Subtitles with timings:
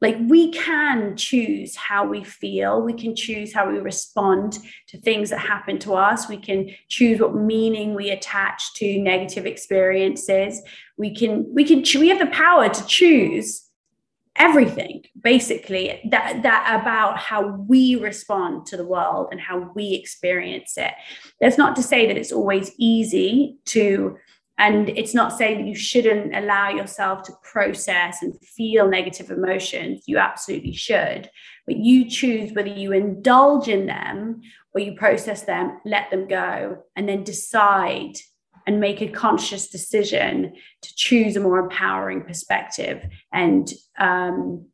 [0.00, 2.82] like we can choose how we feel.
[2.82, 6.28] We can choose how we respond to things that happen to us.
[6.28, 10.62] We can choose what meaning we attach to negative experiences.
[10.96, 13.64] We can we can we have the power to choose
[14.36, 20.74] everything basically that that about how we respond to the world and how we experience
[20.76, 20.92] it.
[21.40, 24.16] That's not to say that it's always easy to
[24.58, 30.02] and it's not saying that you shouldn't allow yourself to process and feel negative emotions.
[30.06, 31.30] You absolutely should.
[31.64, 34.40] But you choose whether you indulge in them
[34.74, 38.14] or you process them, let them go, and then decide
[38.66, 44.66] and make a conscious decision to choose a more empowering perspective and um,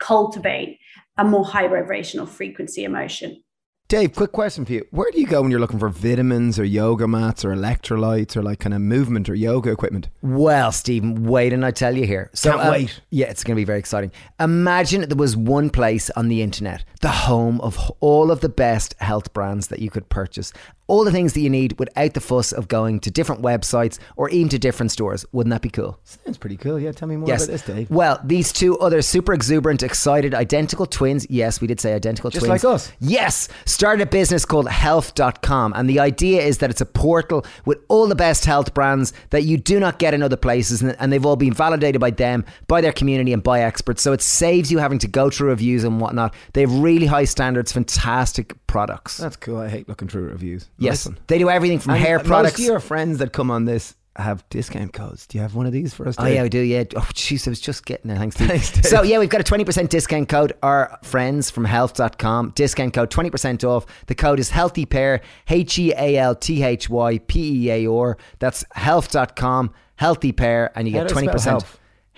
[0.00, 0.80] cultivate
[1.16, 3.43] a more high vibrational frequency emotion.
[3.86, 4.86] Dave, quick question for you.
[4.92, 8.42] Where do you go when you're looking for vitamins or yoga mats or electrolytes or
[8.42, 10.08] like kind of movement or yoga equipment?
[10.22, 12.30] Well, Stephen, wait and I tell you here.
[12.32, 13.00] So, Can't uh, wait.
[13.10, 14.10] Yeah, it's going to be very exciting.
[14.40, 18.94] Imagine there was one place on the internet, the home of all of the best
[19.00, 20.50] health brands that you could purchase
[20.86, 24.28] all the things that you need without the fuss of going to different websites or
[24.30, 25.24] even to different stores.
[25.32, 25.98] Wouldn't that be cool?
[26.04, 26.78] Sounds pretty cool.
[26.78, 27.44] Yeah, tell me more yes.
[27.44, 27.90] about this, Dave.
[27.90, 31.26] Well, these two other super exuberant, excited, identical twins.
[31.30, 32.62] Yes, we did say identical Just twins.
[32.62, 32.92] Just like us.
[33.00, 35.72] Yes, started a business called healf.com.
[35.74, 39.44] And the idea is that it's a portal with all the best health brands that
[39.44, 40.82] you do not get in other places.
[40.82, 44.02] And, and they've all been validated by them, by their community, and by experts.
[44.02, 46.34] So it saves you having to go through reviews and whatnot.
[46.52, 49.18] They have really high standards, fantastic products.
[49.18, 49.58] That's cool.
[49.58, 50.68] I hate looking through reviews.
[50.78, 52.58] Yes, they do everything from and hair products.
[52.58, 55.26] Most of your friends that come on this have discount codes.
[55.26, 56.16] Do you have one of these for us?
[56.16, 56.26] Dave?
[56.26, 56.60] Oh yeah, we do.
[56.60, 56.84] Yeah.
[56.96, 58.18] Oh jeez, I was just getting it.
[58.18, 58.36] Thanks,
[58.68, 58.86] Steve.
[58.86, 60.52] so yeah, we've got a twenty percent discount code.
[60.62, 63.86] Our friends from Healf.com discount code twenty percent off.
[64.06, 67.90] The code is Healthy Pair H E A L T H Y P E A
[67.90, 68.16] R.
[68.38, 71.64] That's Healf.com Healthy Pair, and you get twenty percent.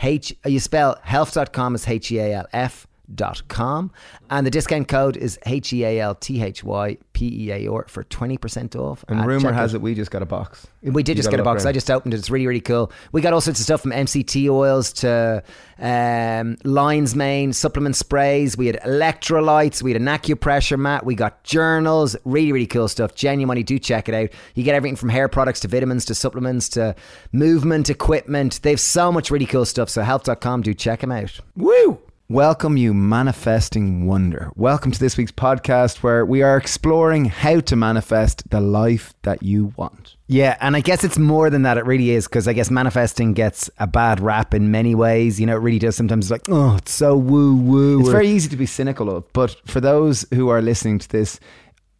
[0.02, 0.36] H.
[0.44, 3.90] You spell Healf.com as H E A L F dot com
[4.30, 7.72] and the discount code is H E A L T H Y P E A
[7.72, 9.04] R for 20% off.
[9.08, 10.66] And rumor has it we just got a box.
[10.82, 11.64] We did you just get a box.
[11.64, 12.18] I just opened it.
[12.18, 12.92] It's really, really cool.
[13.12, 15.42] We got all sorts of stuff from MCT oils to
[15.78, 18.56] um, Lion's Mane, supplement sprays.
[18.56, 19.82] We had electrolytes.
[19.82, 21.04] We had an acupressure mat.
[21.04, 22.16] We got journals.
[22.24, 23.14] Really, really cool stuff.
[23.14, 24.30] Genuinely, do check it out.
[24.54, 26.94] You get everything from hair products to vitamins to supplements to
[27.32, 28.60] movement equipment.
[28.62, 29.88] They've so much really cool stuff.
[29.88, 31.40] So healf.com, do check them out.
[31.56, 32.00] Woo!
[32.28, 34.50] Welcome, you manifesting wonder.
[34.56, 39.44] Welcome to this week's podcast where we are exploring how to manifest the life that
[39.44, 40.16] you want.
[40.26, 41.78] Yeah, and I guess it's more than that.
[41.78, 45.38] It really is because I guess manifesting gets a bad rap in many ways.
[45.38, 45.94] You know, it really does.
[45.94, 48.00] Sometimes it's like, oh, it's so woo woo.
[48.00, 49.32] It's very easy to be cynical of.
[49.32, 51.38] But for those who are listening to this,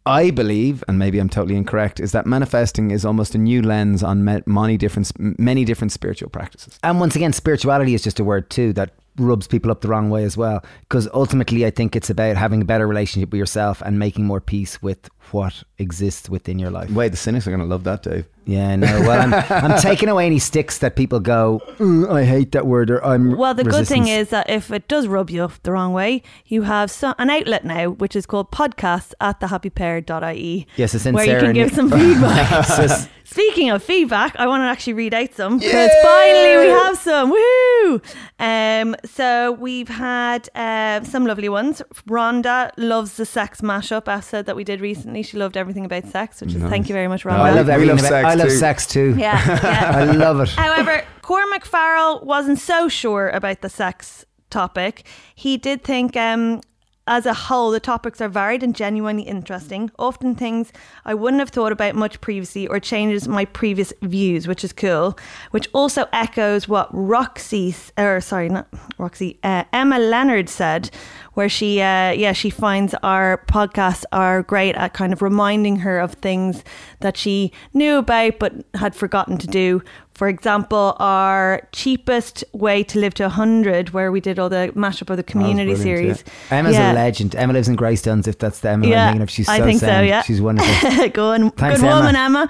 [0.05, 4.03] I believe, and maybe I'm totally incorrect, is that manifesting is almost a new lens
[4.03, 6.77] on many different, many different spiritual practices.
[6.83, 10.09] And once again, spirituality is just a word too that rubs people up the wrong
[10.09, 10.63] way as well.
[10.81, 14.41] Because ultimately, I think it's about having a better relationship with yourself and making more
[14.41, 16.89] peace with what exists within your life.
[16.91, 18.27] Wait, the cynics are going to love that, Dave.
[18.47, 18.87] Yeah, no.
[19.01, 22.89] Well, I'm, I'm taking away any sticks that people go, mm, I hate that word,
[22.89, 23.35] or I'm.
[23.35, 23.89] Well, the resistance.
[23.89, 26.89] good thing is that if it does rub you up the wrong way, you have
[26.89, 30.65] so, an outlet now, which is called podcasts at thehappypair.ie.
[30.77, 33.09] Yes, it's in where Sarah you can give some feedback.
[33.25, 37.29] Speaking of feedback, I want to actually read out some because finally we have some.
[37.29, 38.01] Woo!
[38.39, 41.81] Um, so we've had uh, some lovely ones.
[42.07, 45.16] Rhonda loves the sex mashup episode that we did recently.
[45.23, 46.69] She loved everything about sex, which is nice.
[46.69, 47.37] thank you very much, Rhonda.
[47.37, 47.97] No, I love everything.
[47.97, 48.55] Love about, I love too.
[48.55, 49.15] sex too.
[49.17, 49.91] Yeah, yeah.
[49.95, 50.49] I love it.
[50.49, 55.05] However, Cormac Farrell wasn't so sure about the sex topic.
[55.35, 56.61] He did think um,
[57.07, 60.71] as a whole, the topics are varied and genuinely interesting, often things
[61.05, 65.17] I wouldn't have thought about much previously or changes my previous views, which is cool,
[65.51, 68.67] which also echoes what Roxie, or sorry, not
[68.97, 70.89] Roxie, uh, Emma Leonard said,
[71.33, 75.99] where she, uh, yeah, she finds our podcasts are great at kind of reminding her
[75.99, 76.63] of things
[77.01, 79.83] that she knew about but had forgotten to do,
[80.17, 85.11] for example, our cheapest way to live to 100, where we did all the mashup
[85.11, 86.23] of the community series.
[86.49, 86.57] Yeah.
[86.57, 86.91] Emma's yeah.
[86.91, 87.35] a legend.
[87.35, 89.29] Emma lives in Greystones, if that's the Emma yeah, I'm thinking of.
[89.29, 89.91] She's so I think sound.
[89.91, 90.23] so, yeah.
[90.23, 91.09] She's wonderful.
[91.13, 91.51] Go on.
[91.51, 91.95] Thanks, good Emma.
[91.97, 92.49] woman, Emma.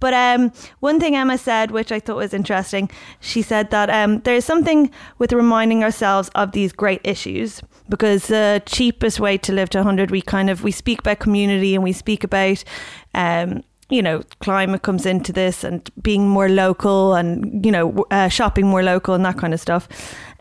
[0.00, 2.90] But um, one thing Emma said, which I thought was interesting,
[3.20, 8.60] she said that um, there's something with reminding ourselves of these great issues because the
[8.66, 11.92] cheapest way to live to 100, we kind of, we speak about community and we
[11.92, 12.64] speak about
[13.14, 18.28] um, you know, climate comes into this and being more local and, you know, uh,
[18.28, 19.88] shopping more local and that kind of stuff.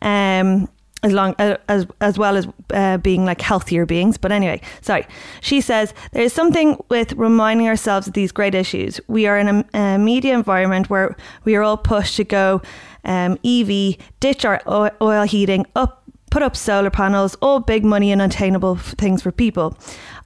[0.02, 0.70] Um,
[1.04, 5.06] as long uh, as as well as uh, being like healthier beings but anyway sorry
[5.42, 9.50] she says there is something with reminding ourselves of these great issues we are in
[9.50, 11.14] a, a media environment where
[11.44, 12.62] we are all pushed to go
[13.04, 14.62] um, ev ditch our
[15.02, 16.04] oil heating up
[16.34, 19.78] put up solar panels, all big money and unattainable things for people.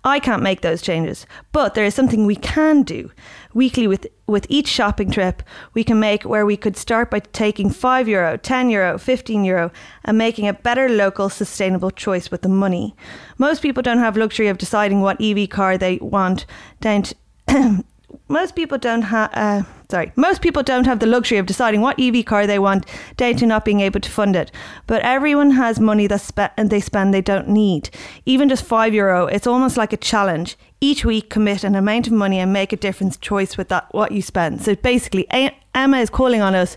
[0.07, 3.11] I can't make those changes, but there is something we can do.
[3.53, 5.43] Weekly with with each shopping trip,
[5.73, 9.71] we can make where we could start by taking 5 euro, 10 euro, 15 euro
[10.05, 12.95] and making a better local sustainable choice with the money.
[13.37, 16.45] Most people don't have luxury of deciding what EV car they want
[16.79, 17.13] Don't
[18.29, 21.99] most people don't have uh, sorry most people don't have the luxury of deciding what
[21.99, 22.85] ev car they want
[23.15, 24.51] down to not being able to fund it
[24.85, 27.89] but everyone has money that spe- and they spend they don't need
[28.25, 32.13] even just five euro it's almost like a challenge each week commit an amount of
[32.13, 35.97] money and make a different choice with that what you spend so basically a- emma
[35.99, 36.75] is calling on us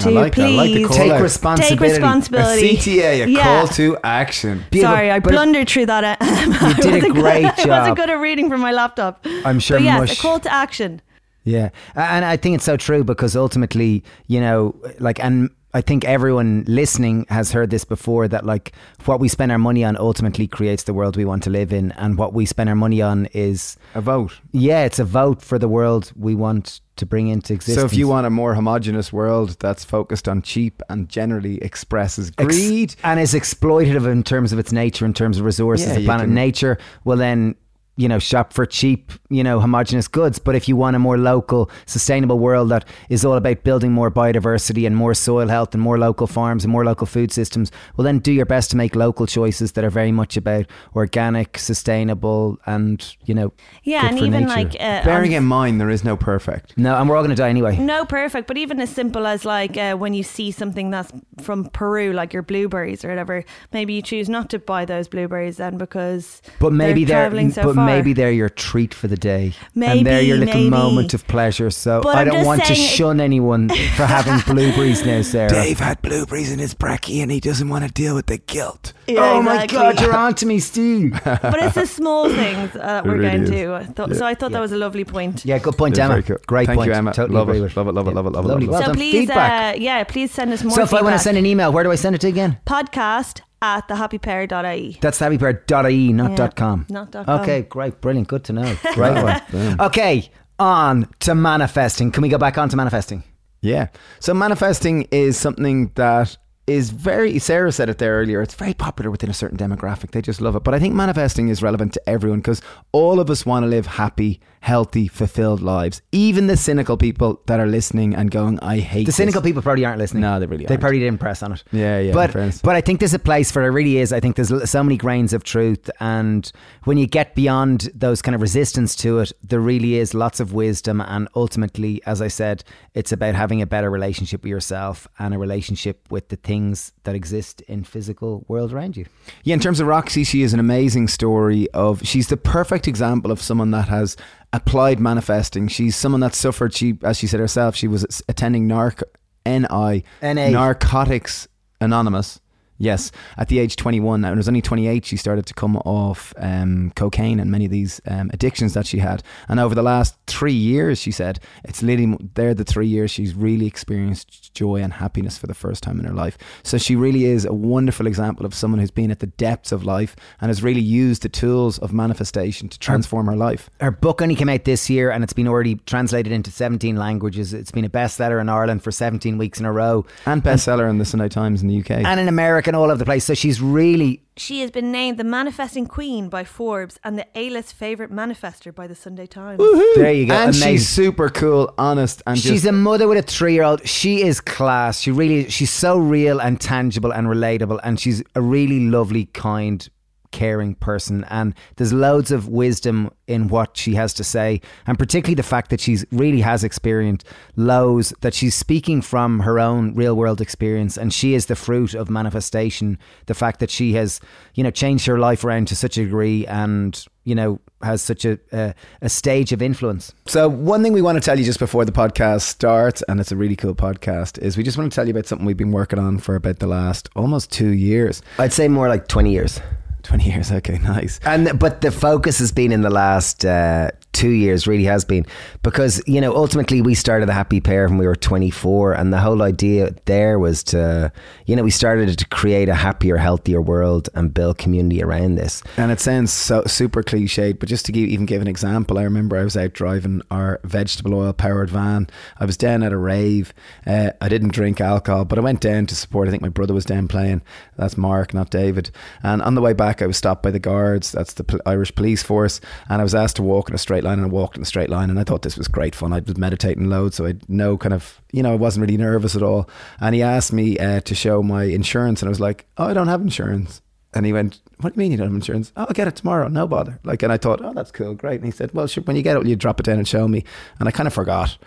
[0.00, 1.20] to like please like the call Take out.
[1.22, 2.76] responsibility.
[2.76, 3.44] take A CTA, a Yeah.
[3.44, 4.64] call to action.
[4.72, 6.02] Beautiful, Sorry, I blundered through that.
[6.20, 7.68] Uh, you did a great I job.
[7.68, 9.24] wasn't good at reading from my laptop.
[9.44, 11.00] I'm sure But yes, mush- a call to action.
[11.44, 16.04] Yeah, and I think it's so true because ultimately, you know, like, and I think
[16.04, 18.72] everyone listening has heard this before that like
[19.06, 21.92] what we spend our money on ultimately creates the world we want to live in,
[21.92, 24.40] and what we spend our money on is A vote.
[24.52, 27.80] yeah, it's a vote for the world we want to bring into existence.
[27.80, 32.30] So if you want a more homogenous world that's focused on cheap and generally expresses
[32.38, 35.94] Ex- greed, and is exploitative in terms of its nature, in terms of resources, Yeah,
[35.96, 37.56] the planet, can- nature, well then.
[37.96, 40.40] You know, shop for cheap, you know, homogenous goods.
[40.40, 44.10] But if you want a more local, sustainable world that is all about building more
[44.10, 48.04] biodiversity and more soil health and more local farms and more local food systems, well,
[48.04, 52.58] then do your best to make local choices that are very much about organic, sustainable,
[52.66, 53.52] and you know,
[53.84, 54.54] Yeah, good and for even nature.
[54.56, 56.76] like uh, bearing on- in mind there is no perfect.
[56.76, 57.76] no, and we're all going to die anyway.
[57.76, 61.66] no perfect, but even as simple as like uh, when you see something that's from
[61.66, 65.76] Peru, like your blueberries or whatever, maybe you choose not to buy those blueberries then
[65.78, 67.96] because But maybe they're they're, traveling so but far.
[67.96, 70.70] maybe they're your treat for the day, and they're your little maybe.
[70.70, 71.70] moment of pleasure.
[71.70, 75.48] So But I don't want to shun anyone for having blueberries now, Sarah.
[75.50, 78.92] Dave had blueberries in his brekkie and he doesn't want to deal with the guilt.
[79.06, 79.66] Yeah, oh my.
[79.66, 81.18] God, you're on to me, Steve.
[81.24, 83.50] but it's the small things uh, that we're really going is.
[83.50, 83.74] to.
[83.74, 85.44] I thought, So I thought that was a lovely point.
[85.44, 86.22] yeah, good point, Emma.
[86.22, 86.36] cool.
[86.46, 86.88] Great Thank point.
[86.88, 87.12] you, Emma.
[87.12, 88.50] Totally Love agree it, love it, love it, love it, love it, Lovely.
[88.50, 88.68] love it.
[88.70, 88.94] Well so done.
[88.96, 90.74] please, uh, yeah, please send us more.
[90.74, 92.58] so if I want to send an email, where do I send it to again?
[92.66, 94.98] podcast at thehappypair.ie.
[95.00, 96.86] That's happypair.ie, not Yeah, dot .com.
[96.90, 97.40] not dot com.
[97.40, 98.76] Okay, great, brilliant, good to know.
[98.94, 99.40] Great one.
[99.80, 102.10] Okay, on to manifesting.
[102.12, 103.24] Can we go back on to manifesting?
[103.62, 103.88] Yeah.
[104.20, 108.40] So manifesting is something that is very Sarah said it there earlier.
[108.42, 110.10] It's very popular within a certain demographic.
[110.12, 110.62] They just love it.
[110.64, 112.60] But I think manifesting is relevant to everyone because
[112.92, 116.00] all of us want to live happy, healthy, fulfilled lives.
[116.10, 119.60] Even the cynical people that are listening and going, I hate The this." cynical people
[119.60, 120.22] probably aren't listening.
[120.22, 120.80] No, they really They aren't.
[120.80, 121.62] probably didn't press on it.
[121.70, 122.32] Yeah, yeah, But
[122.62, 123.68] but I think there's a place for it.
[123.68, 124.10] Really is.
[124.10, 126.50] I think there's l- so many grains of truth, and
[126.84, 130.54] when you get beyond those kind of resistance to it, there really is lots of
[130.54, 131.02] wisdom.
[131.02, 132.64] And ultimately, as I said,
[132.94, 137.14] it's about having a better relationship with yourself and a relationship with the things that
[137.14, 139.04] exist in physical world around you.
[139.42, 143.30] Yeah, in terms of Roxie, she is an amazing story of she's the perfect example
[143.30, 144.16] of someone that has
[144.54, 145.68] applied manifesting.
[145.68, 149.02] She's someone that suffered she as she said herself, she was attending narc
[149.44, 150.48] NI NA.
[150.50, 151.48] Narcotics
[151.80, 152.40] Anonymous.
[152.76, 156.34] Yes, at the age 21, and it was only 28, she started to come off
[156.38, 159.22] um, cocaine and many of these um, addictions that she had.
[159.48, 163.32] And over the last three years, she said, it's literally, they're the three years she's
[163.34, 166.36] really experienced joy and happiness for the first time in her life.
[166.64, 169.84] So she really is a wonderful example of someone who's been at the depths of
[169.84, 173.70] life and has really used the tools of manifestation to transform her life.
[173.80, 177.54] Her book only came out this year, and it's been already translated into 17 languages.
[177.54, 180.98] It's been a bestseller in Ireland for 17 weeks in a row, And bestseller in
[180.98, 181.90] the Sunday Times in the UK.
[182.04, 183.24] and in America and all over the place.
[183.24, 187.74] So she's really She has been named the Manifesting Queen by Forbes and the A-list
[187.74, 189.58] favorite manifester by the Sunday Times.
[189.96, 190.12] there.
[190.12, 190.34] You go.
[190.34, 190.72] and Amazing.
[190.72, 193.86] she's super cool, honest, and She's just a mother with a three-year-old.
[193.86, 195.00] She is class.
[195.00, 199.88] She really, she's so real and tangible and relatable, and she's a really lovely, kind,
[200.34, 201.24] caring person.
[201.30, 205.70] And there's loads of wisdom in what she has to say, and particularly the fact
[205.70, 207.24] that she's really has experienced
[207.54, 208.12] lows.
[208.20, 212.98] That she's speaking from her own real-world experience, and she is the fruit of manifestation.
[213.26, 214.20] The fact that she has,
[214.54, 218.24] you know, changed her life around to such a degree, and you know, has such
[218.24, 220.12] a a, a stage of influence.
[220.26, 223.30] So, one thing we want to tell you just before the podcast starts, and it's
[223.30, 225.72] a really cool podcast, is we just want to tell you about something we've been
[225.72, 228.20] working on for about the last almost two years.
[228.38, 229.60] I'd say more like 20 years.
[230.04, 231.18] 20 years, okay, nice.
[231.24, 235.26] And but the focus has been in the last uh, two years really has been.
[235.62, 239.20] Because you know ultimately we started the happy pair when we were 24 and the
[239.20, 241.12] whole idea there was to
[241.46, 245.62] you know we started to create a happier healthier world and build community around this.
[245.76, 249.02] And it sounds so super cliched but just to give, even give an example I
[249.02, 252.08] remember I was out driving our vegetable oil powered van.
[252.38, 253.52] I was down at a rave.
[253.86, 256.74] Uh, I didn't drink alcohol but I went down to support I think my brother
[256.74, 257.42] was down playing.
[257.76, 258.90] That's Mark not David.
[259.22, 261.10] And on the way back I was stopped by the guards.
[261.10, 262.60] That's the Irish police force.
[262.88, 264.66] And I was asked to walk in a straight line and I walked in a
[264.66, 266.12] straight line and I thought this was great fun.
[266.12, 269.34] I was meditating loads, so I no kind of you know I wasn't really nervous
[269.34, 269.68] at all.
[270.00, 272.94] And he asked me uh, to show my insurance, and I was like, oh, I
[272.94, 273.80] don't have insurance.
[274.14, 275.72] And he went, What do you mean you don't have insurance?
[275.76, 277.00] Oh, I'll get it tomorrow, no bother.
[277.02, 278.36] Like, and I thought, Oh, that's cool, great.
[278.36, 280.44] And he said, Well, when you get it, you drop it down and show me?
[280.78, 281.58] And I kind of forgot.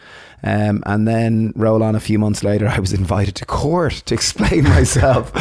[0.43, 4.13] Um, and then roll on a few months later, I was invited to court to
[4.13, 5.31] explain myself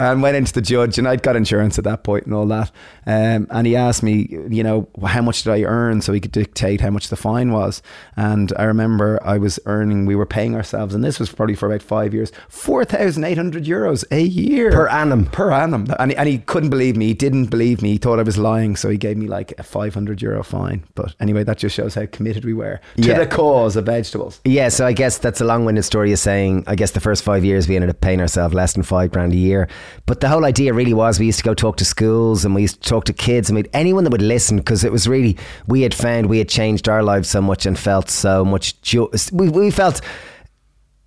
[0.00, 0.98] and went into the judge.
[0.98, 2.70] And I'd got insurance at that point and all that.
[3.06, 6.32] Um, and he asked me, you know, how much did I earn so he could
[6.32, 7.82] dictate how much the fine was.
[8.16, 11.66] And I remember I was earning, we were paying ourselves, and this was probably for
[11.66, 15.26] about five years, 4,800 euros a year per annum.
[15.26, 15.86] Per annum.
[15.98, 17.08] And, and he couldn't believe me.
[17.08, 17.92] He didn't believe me.
[17.92, 18.76] He thought I was lying.
[18.76, 20.84] So he gave me like a 500 euro fine.
[20.94, 23.18] But anyway, that just shows how committed we were to yeah.
[23.18, 24.39] the cause of vegetables.
[24.44, 27.22] Yeah, so I guess that's a long winded story of saying, I guess the first
[27.22, 29.68] five years we ended up paying ourselves less than five grand a year.
[30.06, 32.62] But the whole idea really was we used to go talk to schools and we
[32.62, 35.36] used to talk to kids and we anyone that would listen because it was really,
[35.66, 39.10] we had found we had changed our lives so much and felt so much, jo-
[39.30, 40.00] we, we felt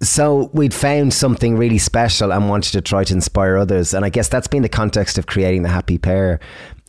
[0.08, 3.94] so we'd found something really special and wanted to try to inspire others.
[3.94, 6.40] And I guess that's been the context of creating the happy pair.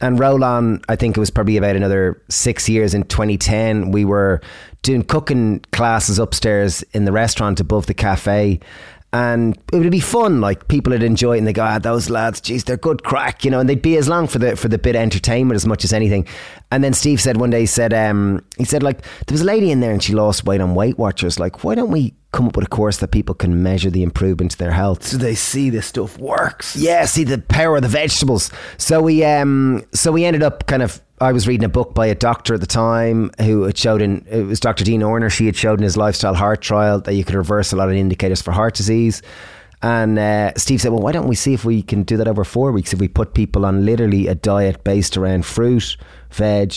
[0.00, 3.90] And roll on, I think it was probably about another six years in 2010.
[3.90, 4.40] We were
[4.82, 8.60] doing cooking classes upstairs in the restaurant above the cafe
[9.14, 10.40] and it would be fun.
[10.40, 13.44] Like people would enjoy it, and they go, ah, "Those lads, geez, they're good crack,"
[13.44, 13.60] you know.
[13.60, 15.92] And they'd be as long for the for the bit of entertainment as much as
[15.92, 16.26] anything.
[16.72, 19.44] And then Steve said one day, he said, um, he said like there was a
[19.44, 21.38] lady in there and she lost weight on Weight Watchers.
[21.38, 24.50] Like, why don't we come up with a course that people can measure the improvement
[24.50, 25.04] to their health?
[25.04, 26.76] So they see this stuff works.
[26.76, 28.50] Yeah, see the power of the vegetables.
[28.76, 32.06] So we um, so we ended up kind of I was reading a book by
[32.06, 34.84] a doctor at the time who had showed in it was Dr.
[34.84, 35.32] Dean Ornish.
[35.32, 37.94] She had showed in his lifestyle heart trial that you could reverse a lot of
[37.94, 39.22] indicators for heart disease.
[39.80, 42.42] And uh, Steve said, "Well, why don't we see if we can do that over
[42.42, 42.92] four weeks?
[42.92, 45.96] If we put people on literally a diet based around fruit,
[46.30, 46.74] veg,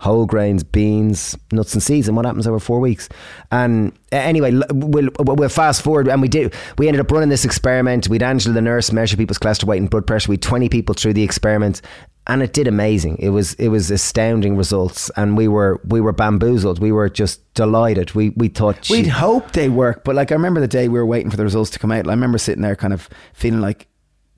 [0.00, 3.08] whole grains, beans, nuts and seeds, and what happens over four weeks.
[3.52, 6.54] And uh, anyway, we'll, we'll fast forward, and we did.
[6.78, 8.08] We ended up running this experiment.
[8.08, 10.30] We'd Angela, the nurse, measure people's cholesterol weight and blood pressure.
[10.30, 11.82] We had twenty people through the experiment,
[12.26, 13.18] and it did amazing.
[13.18, 16.78] It was it was astounding results, and we were we were bamboozled.
[16.78, 18.12] We were just delighted.
[18.12, 21.06] We we thought we'd hope they work, but like I remember the day we were
[21.06, 22.06] waiting for the results to come out.
[22.06, 23.86] I remember sitting there, kind of feeling like,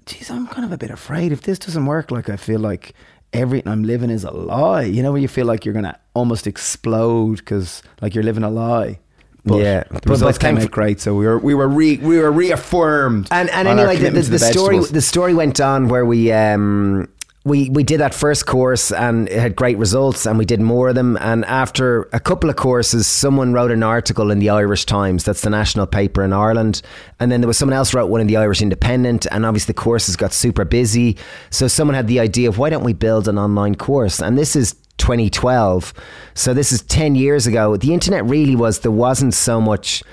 [0.07, 2.11] geez, I'm kind of a bit afraid if this doesn't work.
[2.11, 2.95] Like I feel like
[3.33, 4.83] everything I'm living is a lie.
[4.83, 8.51] You know, where you feel like you're gonna almost explode because like you're living a
[8.51, 8.99] lie.
[9.45, 12.19] But yeah, the results but came out great, so we were we were re, we
[12.19, 13.27] were reaffirmed.
[13.33, 17.09] And and anyway, the, the, the, the story the story went on where we um
[17.45, 20.91] we we did that first course and it had great results and we did more
[20.91, 21.17] of them.
[21.21, 25.41] And after a couple of courses someone wrote an article in the Irish Times that's
[25.41, 26.83] the national paper in Ireland.
[27.19, 29.81] And then there was someone else wrote one in the Irish Independent and obviously the
[29.81, 31.17] courses got super busy.
[31.51, 34.21] So someone had the idea of why don't we build an online course?
[34.21, 35.93] And this is 2012
[36.35, 37.77] so this is 10 years ago.
[37.77, 40.05] The internet really was there wasn't so much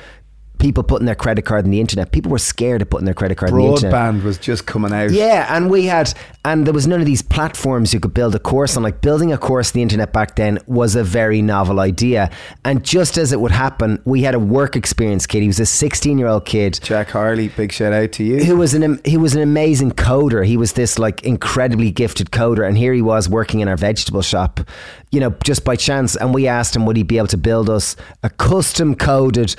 [0.59, 2.11] people putting their credit card in the internet.
[2.11, 3.93] People were scared of putting their credit card Broadband in the internet.
[3.93, 5.09] Broadband was just coming out.
[5.11, 6.13] Yeah, and we had,
[6.45, 8.83] and there was none of these platforms you could build a course on.
[8.83, 12.29] Like building a course on the internet back then was a very novel idea.
[12.63, 15.41] And just as it would happen, we had a work experience kid.
[15.41, 16.79] He was a 16 year old kid.
[16.83, 18.43] Jack Harley, big shout out to you.
[18.43, 20.45] Who was an he was an amazing coder.
[20.45, 24.21] He was this like incredibly gifted coder, and here he was working in our vegetable
[24.21, 24.59] shop.
[25.11, 27.69] You know, just by chance, and we asked him would he be able to build
[27.69, 29.55] us a custom coded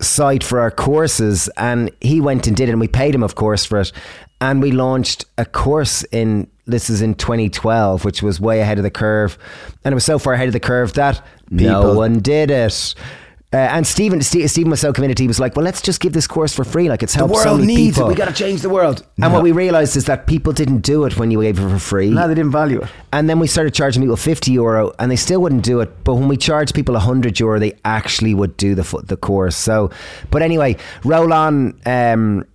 [0.00, 3.34] site for our courses and he went and did it and we paid him of
[3.34, 3.92] course for it
[4.40, 8.84] and we launched a course in this is in 2012 which was way ahead of
[8.84, 9.38] the curve
[9.84, 11.66] and it was so far ahead of the curve that People.
[11.66, 12.94] no one did it
[13.54, 15.16] uh, and Stephen, Stephen was so committed.
[15.16, 16.88] He was like, "Well, let's just give this course for free.
[16.88, 18.10] Like it's helped the world so many needs people.
[18.10, 18.14] it.
[18.14, 21.04] We got to change the world." And what we realized is that people didn't do
[21.04, 22.10] it when you gave it for free.
[22.10, 22.90] No, they didn't value it.
[23.12, 26.02] And then we started charging people fifty euro, and they still wouldn't do it.
[26.02, 29.56] But when we charged people hundred euro, they actually would do the the course.
[29.56, 29.92] So,
[30.32, 31.80] but anyway, roll on.
[31.86, 32.46] Um,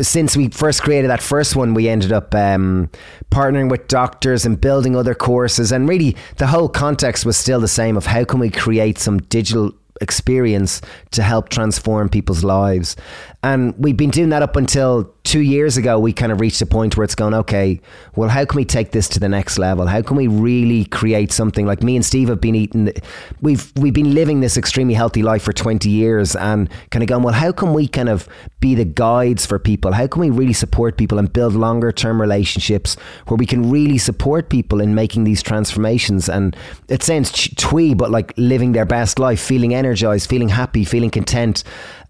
[0.00, 2.88] since we first created that first one, we ended up um,
[3.30, 5.72] partnering with doctors and building other courses.
[5.72, 9.18] And really, the whole context was still the same of how can we create some
[9.18, 10.82] digital experience
[11.12, 12.96] to help transform people's lives.
[13.44, 15.98] And we've been doing that up until two years ago.
[15.98, 17.80] We kind of reached a point where it's going, okay,
[18.14, 19.86] well, how can we take this to the next level?
[19.86, 22.92] How can we really create something like me and Steve have been eating?
[23.40, 27.22] We've we've been living this extremely healthy life for twenty years, and kind of going,
[27.24, 28.28] well, how can we kind of
[28.60, 29.92] be the guides for people?
[29.92, 33.98] How can we really support people and build longer term relationships where we can really
[33.98, 36.28] support people in making these transformations?
[36.28, 36.56] And
[36.88, 41.64] it sounds twee, but like living their best life, feeling energized, feeling happy, feeling content.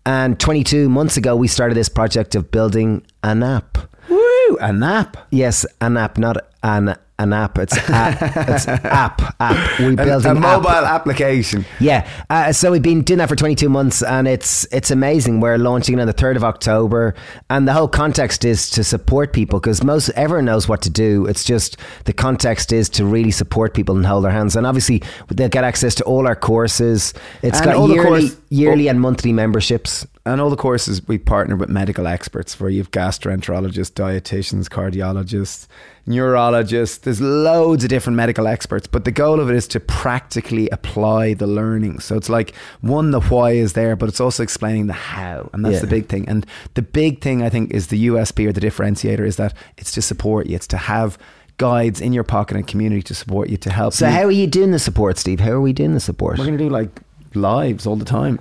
[0.07, 3.77] And 22 months ago, we started this project of building an app.
[4.09, 4.57] Woo!
[4.61, 5.17] An app?
[5.31, 7.59] Yes, an app, not an an app.
[7.59, 9.79] It's a, it's app app.
[9.79, 11.01] We built a, a mobile app.
[11.01, 11.65] application.
[11.81, 12.09] Yeah.
[12.29, 15.41] Uh, so we've been doing that for 22 months, and it's it's amazing.
[15.41, 17.15] We're launching on the 3rd of October,
[17.51, 21.27] and the whole context is to support people because most everyone knows what to do.
[21.27, 24.57] It's just the context is to really support people and hold their hands.
[24.57, 27.15] And obviously, they'll get access to all our courses.
[27.43, 30.07] It's and got yearly, course, yearly oh, and monthly memberships.
[30.25, 35.67] And all the courses we partner with medical experts, where you've gastroenterologists, dietitians, cardiologists
[36.07, 36.99] neurologists.
[36.99, 41.35] There's loads of different medical experts, but the goal of it is to practically apply
[41.35, 42.01] the learning.
[42.01, 45.65] So it's like one, the why is there, but it's also explaining the how, and
[45.65, 45.81] that's yeah.
[45.81, 46.29] the big thing.
[46.29, 49.93] And the big thing I think is the USP or the differentiator is that it's
[49.93, 50.57] to support you.
[50.57, 51.19] It's to have
[51.59, 53.95] guides in your pocket and community to support you to help.
[53.95, 54.13] So you.
[54.13, 55.41] how are you doing the support, Steve?
[55.41, 56.39] How are we doing the support?
[56.39, 57.01] We're going to do like
[57.35, 58.41] lives all the time.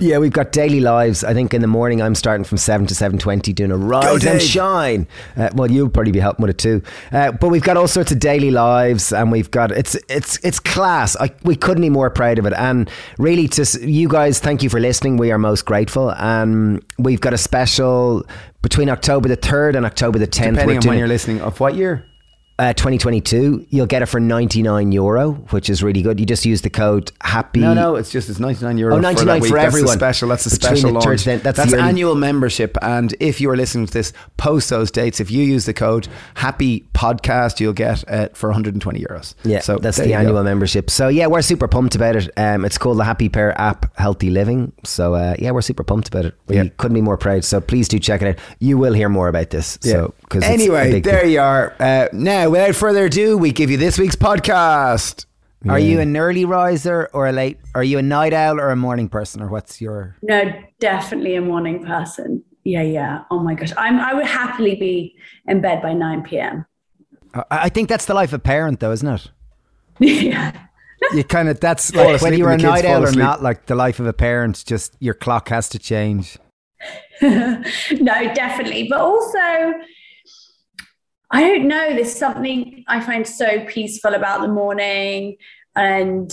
[0.00, 1.22] Yeah, we've got daily lives.
[1.22, 4.24] I think in the morning I'm starting from seven to seven twenty, doing a rise
[4.24, 5.06] and shine.
[5.36, 6.82] Uh, well, you'll probably be helping with it too.
[7.12, 10.58] Uh, but we've got all sorts of daily lives, and we've got it's it's it's
[10.58, 11.16] class.
[11.16, 12.54] I, we couldn't be more proud of it.
[12.54, 15.16] And really, to you guys, thank you for listening.
[15.16, 16.10] We are most grateful.
[16.10, 18.26] And um, we've got a special
[18.62, 20.56] between October the third and October the tenth.
[20.56, 22.04] Depending on when you're listening, of what year?
[22.56, 26.20] Uh, 2022, you'll get it for 99 euro, which is really good.
[26.20, 27.60] You just use the code happy.
[27.60, 28.94] No, no, it's just it's 99 euro.
[28.94, 29.86] Oh, 99 for, for everyone.
[29.86, 30.28] That's a special.
[30.28, 31.24] That's a Between special launch.
[31.24, 32.76] Then, that's, that's annual membership.
[32.80, 36.06] And if you are listening to this post those dates, if you use the code
[36.34, 39.34] happy podcast, you'll get it for 120 euros.
[39.42, 40.44] Yeah, so that's the annual go.
[40.44, 40.90] membership.
[40.90, 42.30] So yeah, we're super pumped about it.
[42.36, 44.72] Um, it's called the Happy Pair app, Healthy Living.
[44.84, 46.34] So uh, yeah, we're super pumped about it.
[46.46, 46.68] We yeah.
[46.76, 47.44] couldn't be more proud.
[47.44, 48.44] So please do check it out.
[48.60, 49.76] You will hear more about this.
[49.82, 49.92] Yeah.
[49.92, 51.32] So because anyway, there thing.
[51.32, 51.74] you are.
[51.80, 55.26] Uh, now, without further ado we give you this week's podcast.
[55.68, 57.58] Are you an early riser or a late?
[57.74, 60.14] Are you a night owl or a morning person, or what's your?
[60.22, 62.44] No, definitely a morning person.
[62.64, 63.22] Yeah, yeah.
[63.30, 63.98] Oh my gosh, I'm.
[63.98, 66.66] I would happily be in bed by nine p.m.
[67.50, 69.30] I think that's the life of a parent, though, isn't it?
[69.98, 70.52] yeah.
[71.12, 73.42] You kind of that's like when you're a night owl or not.
[73.42, 76.38] Like the life of a parent, just your clock has to change.
[77.22, 77.64] no,
[78.34, 79.74] definitely, but also
[81.30, 81.94] I don't know.
[81.94, 85.36] There's something I find so peaceful about the morning
[85.74, 86.30] and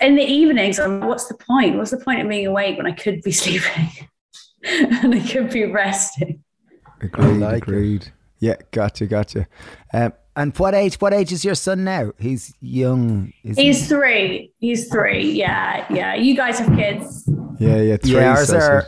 [0.00, 0.78] in the evenings.
[0.78, 1.76] I'm, what's the point?
[1.76, 3.90] What's the point of being awake when I could be sleeping
[4.64, 6.42] and I could be resting?
[7.00, 7.38] Agreed.
[7.38, 8.02] Like agreed.
[8.02, 8.12] It.
[8.38, 9.46] Yeah, gotcha, gotcha.
[9.92, 10.96] Um, and what age?
[10.96, 12.12] What age is your son now?
[12.18, 13.32] He's young.
[13.42, 13.72] He's he?
[13.72, 14.52] three.
[14.58, 15.30] He's three.
[15.32, 16.14] Yeah, yeah.
[16.14, 17.28] You guys have kids.
[17.58, 17.96] Yeah, yeah.
[17.96, 18.12] Three.
[18.12, 18.84] Yeah, ours are uh,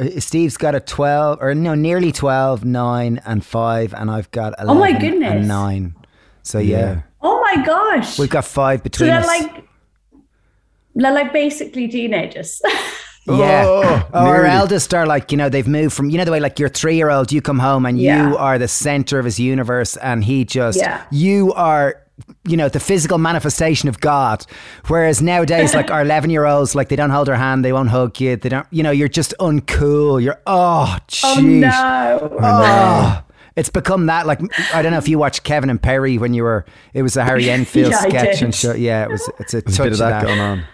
[0.00, 4.54] Uh, Steve's got a 12 or no, nearly 12, 9 and 5 and I've got
[4.60, 5.32] 11 oh my goodness.
[5.32, 5.96] and 9.
[6.42, 6.78] So yeah.
[6.78, 7.02] yeah.
[7.20, 8.18] Oh my gosh.
[8.18, 9.26] We've got 5 between so they're us.
[9.26, 9.64] like
[10.94, 12.60] they're like basically teenagers.
[13.26, 13.64] yeah.
[13.66, 16.58] Oh, our eldest are like, you know, they've moved from, you know, the way like
[16.58, 18.28] your three year old, you come home and yeah.
[18.28, 21.04] you are the center of his universe and he just, yeah.
[21.10, 22.02] you are
[22.46, 24.44] you know the physical manifestation of God.
[24.86, 27.90] Whereas nowadays, like our eleven year olds, like they don't hold their hand, they won't
[27.90, 28.66] hug you, they don't.
[28.70, 30.22] You know, you're just uncool.
[30.22, 31.36] You're oh, oh jeez.
[31.36, 32.38] Oh no.
[32.40, 33.24] Oh.
[33.56, 34.40] It's become that like
[34.72, 37.24] I don't know if you watched Kevin and Perry when you were it was a
[37.24, 39.98] Harry Enfield yeah, sketch and show yeah it was it's a touch a bit of
[39.98, 40.64] that, that, going on.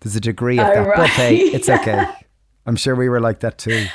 [0.00, 0.96] There's a degree of oh, that, right.
[0.98, 2.04] but hey, it's okay.
[2.66, 3.86] I'm sure we were like that too.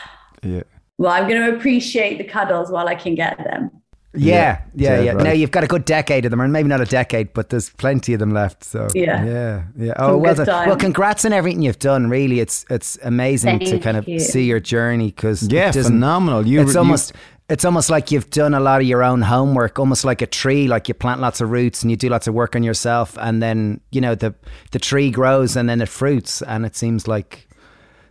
[0.42, 0.64] Yeah.
[0.98, 3.72] Well, I'm going to appreciate the cuddles while I can get them.
[4.14, 5.02] Yeah, yeah, yeah.
[5.02, 5.12] yeah.
[5.14, 5.24] Right.
[5.24, 7.70] Now you've got a good decade of them, or maybe not a decade, but there's
[7.70, 8.64] plenty of them left.
[8.64, 9.94] So yeah, yeah, yeah.
[9.96, 10.68] Oh, well done.
[10.68, 12.10] Well, congrats on everything you've done.
[12.10, 14.20] Really, it's it's amazing Thank to kind of you.
[14.20, 16.46] see your journey because yeah, phenomenal.
[16.46, 17.14] You, it's you, almost
[17.52, 20.68] it's almost like you've done a lot of your own homework, almost like a tree.
[20.68, 23.42] Like you plant lots of roots and you do lots of work on yourself, and
[23.42, 24.34] then you know the
[24.72, 27.48] the tree grows and then it fruits, and it seems like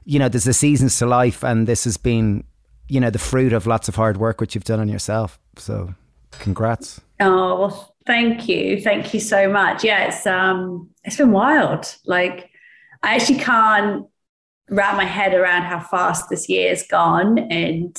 [0.05, 2.45] you know there's the seasons to life, and this has been
[2.89, 5.40] you know the fruit of lots of hard work which you've done on yourself.
[5.57, 5.95] So,
[6.31, 7.01] congrats.
[7.21, 9.85] Oh well, thank you, thank you so much.
[9.85, 11.97] Yeah, it's um, it's been wild.
[12.07, 12.51] Like,
[13.03, 14.07] I actually can't
[14.69, 17.97] wrap my head around how fast this year's gone, and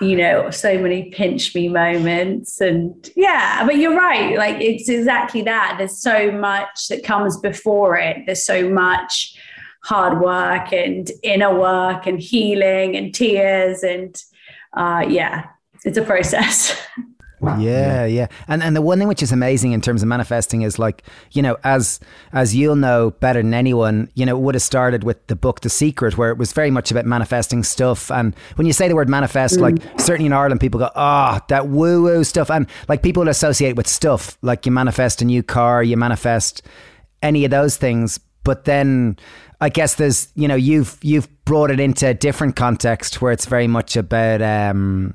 [0.00, 2.60] you know, so many pinch me moments.
[2.60, 4.36] And yeah, but you're right.
[4.36, 5.76] Like, it's exactly that.
[5.78, 8.24] There's so much that comes before it.
[8.26, 9.38] There's so much
[9.84, 14.20] hard work and inner work and healing and tears and
[14.72, 15.46] uh, yeah,
[15.84, 16.76] it's a process.
[17.58, 18.28] Yeah, yeah.
[18.48, 21.42] And and the one thing which is amazing in terms of manifesting is like, you
[21.42, 22.00] know, as
[22.32, 25.60] as you'll know better than anyone, you know, it would have started with the book
[25.60, 28.10] The Secret, where it was very much about manifesting stuff.
[28.10, 29.62] And when you say the word manifest, mm.
[29.62, 32.50] like certainly in Ireland, people go, Ah, oh, that woo woo stuff.
[32.50, 34.38] And like people associate with stuff.
[34.42, 36.62] Like you manifest a new car, you manifest
[37.22, 38.18] any of those things.
[38.44, 39.16] But then
[39.60, 43.46] I guess there's you know, you've you've brought it into a different context where it's
[43.46, 45.14] very much about um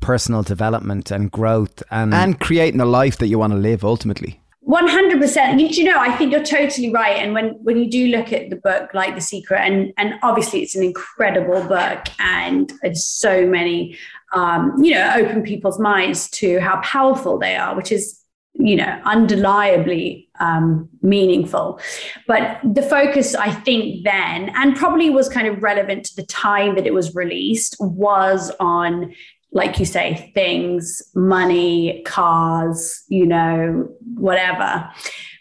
[0.00, 4.40] personal development and growth and and creating a life that you want to live ultimately.
[4.68, 7.16] 100% you, you know i think you're totally right.
[7.16, 10.62] And when when you do look at the book like the secret and and obviously
[10.62, 13.96] it's an incredible book and it's so many
[14.32, 18.20] um, you know open people's minds to how powerful they are which is
[18.54, 21.80] you know undeniably um, meaningful.
[22.26, 26.74] But the focus i think then and probably was kind of relevant to the time
[26.74, 29.14] that it was released was on
[29.52, 34.90] like you say, things, money, cars, you know, whatever.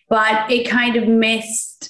[0.09, 1.89] But it kind of missed,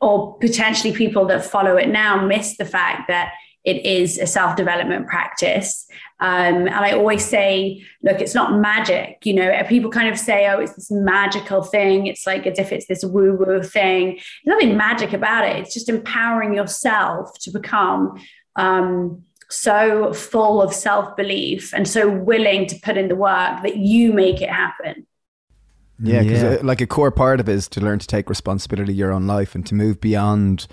[0.00, 3.32] or potentially people that follow it now miss the fact that
[3.64, 5.86] it is a self development practice.
[6.20, 9.18] Um, and I always say, look, it's not magic.
[9.24, 12.06] You know, people kind of say, oh, it's this magical thing.
[12.06, 14.18] It's like as if it's this woo woo thing.
[14.44, 15.56] There's nothing magic about it.
[15.56, 18.20] It's just empowering yourself to become
[18.56, 23.76] um, so full of self belief and so willing to put in the work that
[23.76, 25.06] you make it happen.
[25.98, 26.48] Yeah, because yeah.
[26.50, 29.12] Uh, like a core part of it is to learn to take responsibility of your
[29.12, 30.66] own life and to move beyond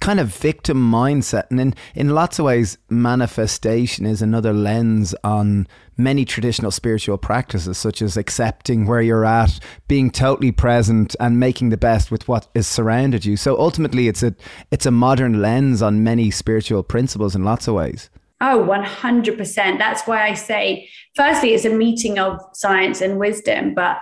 [0.00, 1.44] kind of victim mindset.
[1.50, 5.66] And in, in lots of ways, manifestation is another lens on
[6.02, 11.70] many traditional spiritual practices, such as accepting where you're at, being totally present, and making
[11.70, 13.36] the best with what is surrounded you.
[13.36, 14.34] So ultimately, it's a
[14.70, 18.10] it's a modern lens on many spiritual principles in lots of ways.
[18.42, 19.78] Oh, 100%.
[19.78, 24.00] That's why I say, firstly, it's a meeting of science and wisdom, but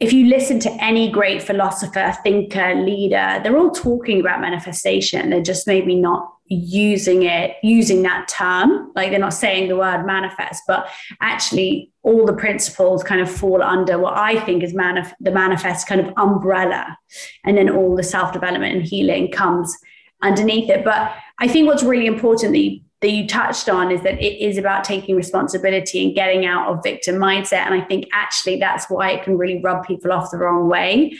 [0.00, 5.28] if you listen to any great philosopher, thinker, leader, they're all talking about manifestation.
[5.28, 8.90] They're just maybe not using it, using that term.
[8.96, 10.88] Like they're not saying the word manifest, but
[11.20, 15.86] actually all the principles kind of fall under what I think is manif- the manifest
[15.86, 16.98] kind of umbrella.
[17.44, 19.76] And then all the self development and healing comes
[20.22, 20.84] underneath it.
[20.84, 24.44] But I think what's really important that you that you touched on is that it
[24.44, 27.64] is about taking responsibility and getting out of victim mindset.
[27.64, 31.16] And I think actually that's why it can really rub people off the wrong way.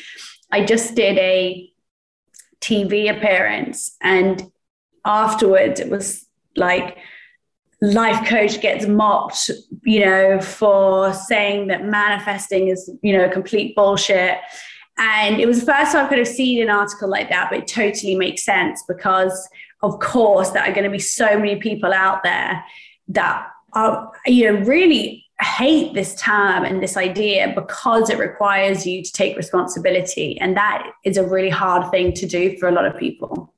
[0.53, 1.71] I just did a
[2.61, 4.51] TV appearance, and
[5.05, 6.99] afterwards it was like,
[7.83, 9.51] life coach gets mocked,
[9.85, 14.39] you know, for saying that manifesting is, you know, complete bullshit.
[14.99, 17.61] And it was the first time I've kind of seen an article like that, but
[17.61, 19.49] it totally makes sense because
[19.83, 22.63] of course, there are going to be so many people out there
[23.09, 29.03] that are, you know, really hate this term and this idea because it requires you
[29.03, 30.39] to take responsibility.
[30.39, 33.55] And that is a really hard thing to do for a lot of people.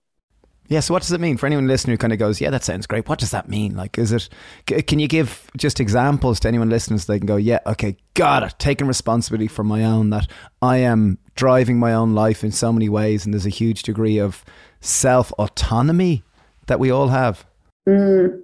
[0.72, 2.64] Yeah, so what does it mean for anyone listening who kind of goes, "Yeah, that
[2.64, 3.76] sounds great." What does that mean?
[3.76, 4.28] Like, is it?
[4.86, 8.42] Can you give just examples to anyone listening so they can go, "Yeah, okay, got
[8.42, 10.26] it." Taking responsibility for my own that
[10.62, 14.18] I am driving my own life in so many ways, and there's a huge degree
[14.18, 14.44] of
[14.80, 16.22] self autonomy
[16.66, 17.44] that we all have?
[17.88, 18.42] Mm.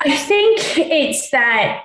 [0.00, 1.84] I think it's that,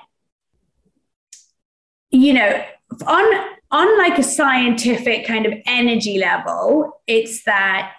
[2.10, 2.64] you know,
[3.06, 3.24] on
[3.70, 7.98] on like a scientific kind of energy level, it's that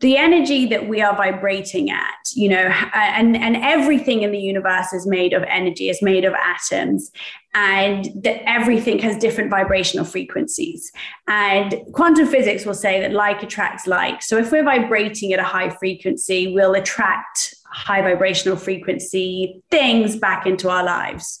[0.00, 4.38] the energy that we are vibrating at you know uh, and and everything in the
[4.38, 7.10] universe is made of energy is made of atoms
[7.54, 10.92] and that everything has different vibrational frequencies.
[11.26, 14.22] And quantum physics will say that like attracts like.
[14.22, 20.46] So if we're vibrating at a high frequency we'll attract high vibrational frequency things back
[20.46, 21.40] into our lives.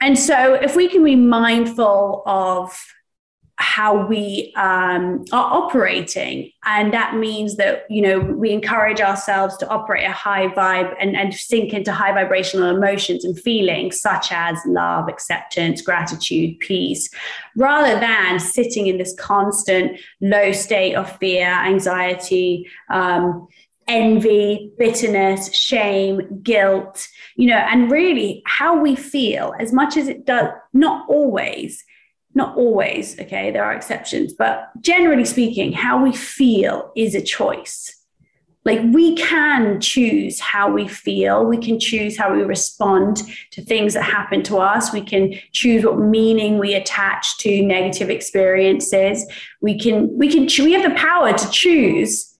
[0.00, 2.78] And so if we can be mindful of
[3.58, 6.50] how we um, are operating.
[6.66, 11.16] And that means that you know we encourage ourselves to operate a high vibe and,
[11.16, 17.08] and sink into high vibrational emotions and feelings such as love acceptance gratitude peace
[17.56, 23.46] rather than sitting in this constant low state of fear anxiety um,
[23.88, 30.26] envy bitterness shame guilt you know and really how we feel as much as it
[30.26, 31.84] does not always
[32.36, 37.92] not always, okay, there are exceptions, but generally speaking, how we feel is a choice.
[38.66, 41.44] like we can choose how we feel.
[41.46, 43.22] We can choose how we respond
[43.52, 44.92] to things that happen to us.
[44.92, 49.24] We can choose what meaning we attach to negative experiences.
[49.62, 52.35] We can we can we have the power to choose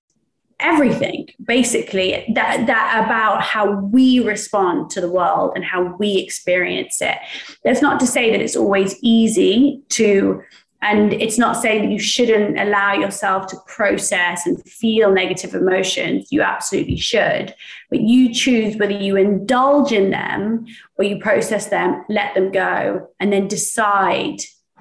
[0.58, 7.02] everything basically that that about how we respond to the world and how we experience
[7.02, 7.18] it
[7.62, 10.42] that's not to say that it's always easy to
[10.82, 16.30] and it's not saying that you shouldn't allow yourself to process and feel negative emotions.
[16.30, 17.54] You absolutely should.
[17.90, 20.66] But you choose whether you indulge in them
[20.96, 24.40] or you process them, let them go, and then decide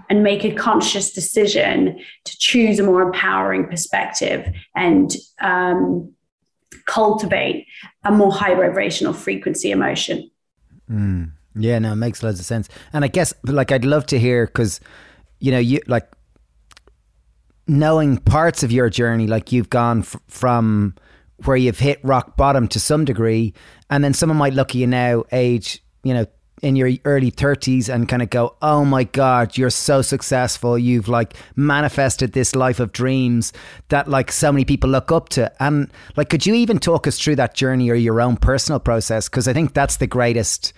[0.10, 6.12] and make a conscious decision to choose a more empowering perspective and um,
[6.86, 7.66] cultivate
[8.04, 10.30] a more high vibrational frequency emotion.
[10.90, 11.32] Mm.
[11.58, 12.68] Yeah, no, it makes loads of sense.
[12.92, 14.82] And I guess, like, I'd love to hear because
[15.40, 16.10] you know, you like
[17.68, 20.96] knowing parts of your journey, like you've gone f- from
[21.44, 23.54] where you've hit rock bottom to some degree,
[23.90, 26.26] and then someone might look at you now, age, you know,
[26.62, 30.78] in your early 30s and kind of go, oh my God, you're so successful.
[30.78, 33.52] You've like manifested this life of dreams
[33.90, 35.52] that like so many people look up to.
[35.62, 39.28] And like, could you even talk us through that journey or your own personal process?
[39.28, 40.74] Because I think that's the greatest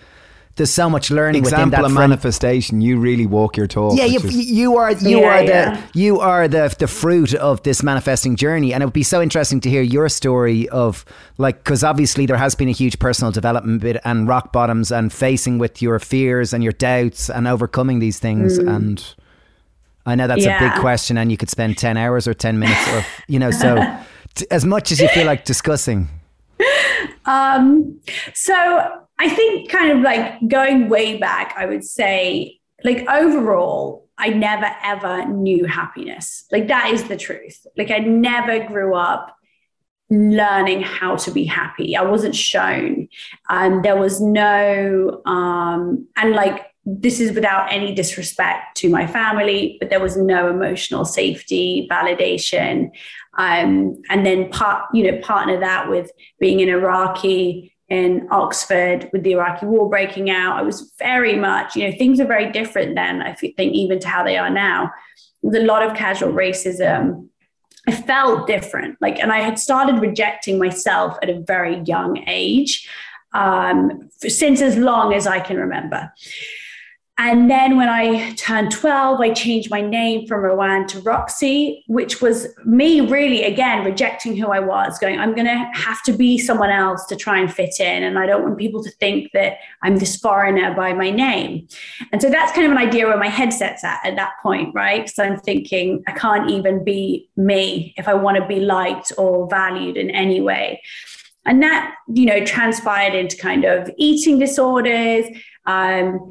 [0.58, 2.80] there's so much learning Example within that of manifestation.
[2.80, 3.96] You really walk your talk.
[3.96, 5.82] Yeah, you, is- you are you Yeah, are the yeah.
[5.94, 9.60] you are the the fruit of this manifesting journey, and it would be so interesting
[9.60, 11.04] to hear your story of
[11.38, 15.12] like because obviously there has been a huge personal development bit and rock bottoms and
[15.12, 18.68] facing with your fears and your doubts and overcoming these things mm.
[18.76, 19.14] and.
[20.06, 22.80] I know that's a big question, and you could spend ten hours or ten minutes,
[22.94, 23.50] or you know.
[23.50, 23.76] So,
[24.34, 26.08] t- as much as you feel like discussing,
[27.24, 28.00] Um,
[28.32, 28.54] so
[29.18, 34.70] I think kind of like going way back, I would say like overall, I never
[34.82, 36.46] ever knew happiness.
[36.50, 37.66] Like that is the truth.
[37.76, 39.36] Like I never grew up
[40.10, 41.94] learning how to be happy.
[41.96, 43.08] I wasn't shown.
[43.50, 49.76] Um, there was no, um, and like this is without any disrespect to my family,
[49.78, 52.90] but there was no emotional safety, validation.
[53.38, 59.22] Um, and then part, you know, partner that with being an Iraqi in Oxford with
[59.22, 60.58] the Iraqi war breaking out.
[60.58, 64.08] I was very much, you know, things are very different then, I think, even to
[64.08, 64.90] how they are now.
[65.42, 67.28] There's a lot of casual racism.
[67.86, 68.98] I felt different.
[69.00, 72.86] Like, and I had started rejecting myself at a very young age,
[73.32, 76.12] um, since as long as I can remember.
[77.20, 82.22] And then when I turned 12, I changed my name from Rowan to Roxie, which
[82.22, 86.38] was me really, again, rejecting who I was, going, I'm going to have to be
[86.38, 88.04] someone else to try and fit in.
[88.04, 91.66] And I don't want people to think that I'm this foreigner by my name.
[92.12, 95.10] And so that's kind of an idea where my headset's at at that point, right?
[95.10, 99.48] So I'm thinking, I can't even be me if I want to be liked or
[99.50, 100.80] valued in any way.
[101.44, 105.24] And that, you know, transpired into kind of eating disorders.
[105.66, 106.30] Um,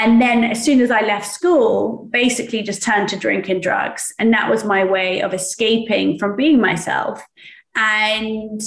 [0.00, 4.12] and then as soon as I left school, basically just turned to drink and drugs.
[4.20, 7.20] And that was my way of escaping from being myself.
[7.74, 8.60] And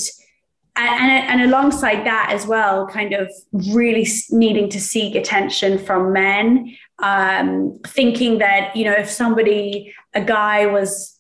[0.76, 3.32] and, and alongside that as well, kind of
[3.74, 10.22] really needing to seek attention from men, um, thinking that, you know, if somebody, a
[10.22, 11.18] guy was,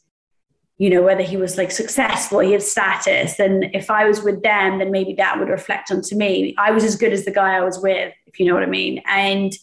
[0.77, 4.41] you know, whether he was like successful, he had status, and if I was with
[4.41, 6.55] them, then maybe that would reflect onto me.
[6.57, 8.67] I was as good as the guy I was with, if you know what I
[8.67, 9.01] mean.
[9.05, 9.53] And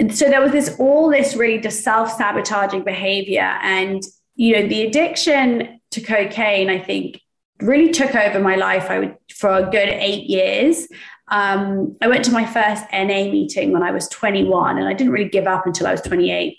[0.00, 3.56] and so there was this all this really just self-sabotaging behavior.
[3.62, 4.02] And
[4.34, 7.20] you know the addiction to cocaine i think
[7.60, 8.90] really took over my life.
[8.90, 10.88] I would for a good eight years.
[11.28, 15.12] Um, i went to my first na meeting when i was 21 and i didn't
[15.12, 16.56] really give up until i was 28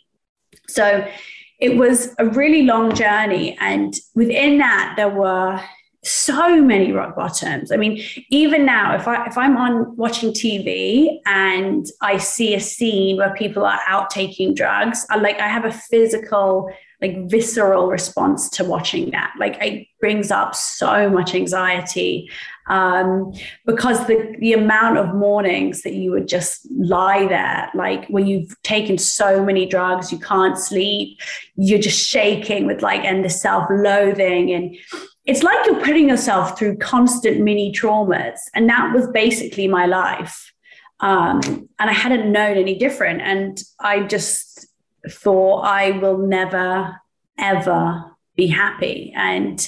[0.68, 1.06] so
[1.62, 3.56] it was a really long journey.
[3.60, 5.62] And within that there were
[6.04, 7.72] so many rock bottoms.
[7.72, 12.60] I mean, even now, if I if I'm on watching TV and I see a
[12.60, 17.88] scene where people are out taking drugs, I like I have a physical, like visceral
[17.88, 19.34] response to watching that.
[19.40, 22.32] Like it brings up so much anxiety
[22.68, 23.34] um,
[23.66, 28.60] because the the amount of mornings that you would just lie there, like when you've
[28.64, 31.20] taken so many drugs, you can't sleep,
[31.56, 34.76] you're just shaking with like and the self loathing and
[35.32, 38.38] it's like you're putting yourself through constant mini traumas.
[38.54, 40.52] And that was basically my life.
[41.00, 41.40] Um,
[41.80, 43.22] and I hadn't known any different.
[43.22, 44.68] And I just
[45.10, 47.00] thought I will never,
[47.40, 49.14] ever be happy.
[49.16, 49.66] And,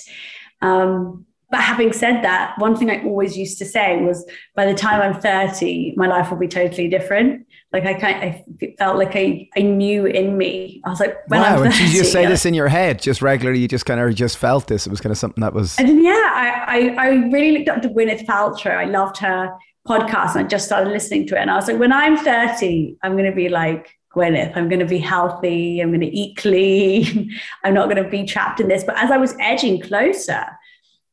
[0.61, 4.73] um, but having said that, one thing I always used to say was by the
[4.73, 7.45] time I'm 30, my life will be totally different.
[7.71, 8.43] Like I kind I
[8.79, 10.81] felt like I, I knew in me.
[10.83, 13.21] I was like, when wow, I'm 30, you just say this in your head, just
[13.21, 14.87] regularly, you just kind of just felt this.
[14.87, 15.77] It was kind of something that was.
[15.77, 18.75] And yeah, I, I, I really looked up to Gwyneth Paltrow.
[18.75, 19.55] I loved her
[19.87, 21.41] podcast and I just started listening to it.
[21.41, 24.57] And I was like, when I'm 30, I'm going to be like Gwyneth.
[24.57, 25.81] I'm going to be healthy.
[25.81, 27.31] I'm going to eat clean.
[27.63, 28.83] I'm not going to be trapped in this.
[28.83, 30.47] But as I was edging closer,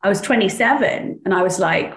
[0.03, 1.97] I was 27 and I was like,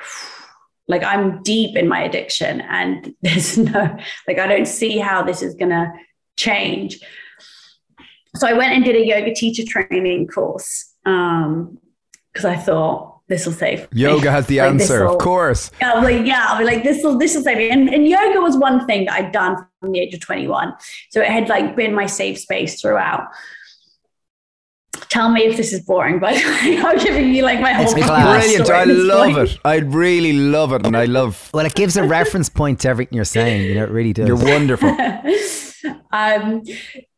[0.88, 5.42] like I'm deep in my addiction and there's no, like, I don't see how this
[5.42, 5.92] is going to
[6.38, 7.00] change.
[8.36, 11.80] So I went and did a yoga teacher training course because um,
[12.46, 13.88] I thought this will save.
[13.94, 15.72] Yoga has the like, answer, of course.
[15.80, 17.70] Yeah, like, yeah, I'll be like, this will this will save me.
[17.70, 20.74] And, and yoga was one thing that I'd done from the age of 21.
[21.12, 23.28] So it had like been my safe space throughout.
[25.10, 27.86] Tell me if this is boring, but I'm giving you like my whole.
[27.86, 28.70] It's brilliant.
[28.70, 29.60] I love it.
[29.66, 31.50] I really love it, and I love.
[31.54, 33.64] Well, it gives a reference point to everything you're saying.
[33.64, 34.28] You know, it really does.
[34.28, 34.90] You're wonderful.
[36.12, 36.64] um,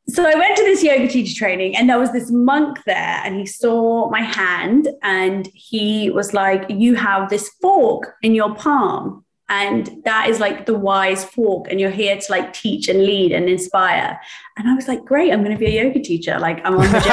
[0.08, 3.40] so I went to this yoga teacher training, and there was this monk there, and
[3.40, 9.25] he saw my hand, and he was like, "You have this fork in your palm."
[9.48, 13.32] And that is like the wise fork and you're here to like teach and lead
[13.32, 14.20] and inspire.
[14.58, 16.40] And i was like great i'm going to be a yoga teacher.
[16.40, 17.06] Like i'm on the journey.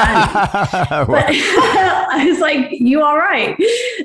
[2.15, 3.57] I was like you are right.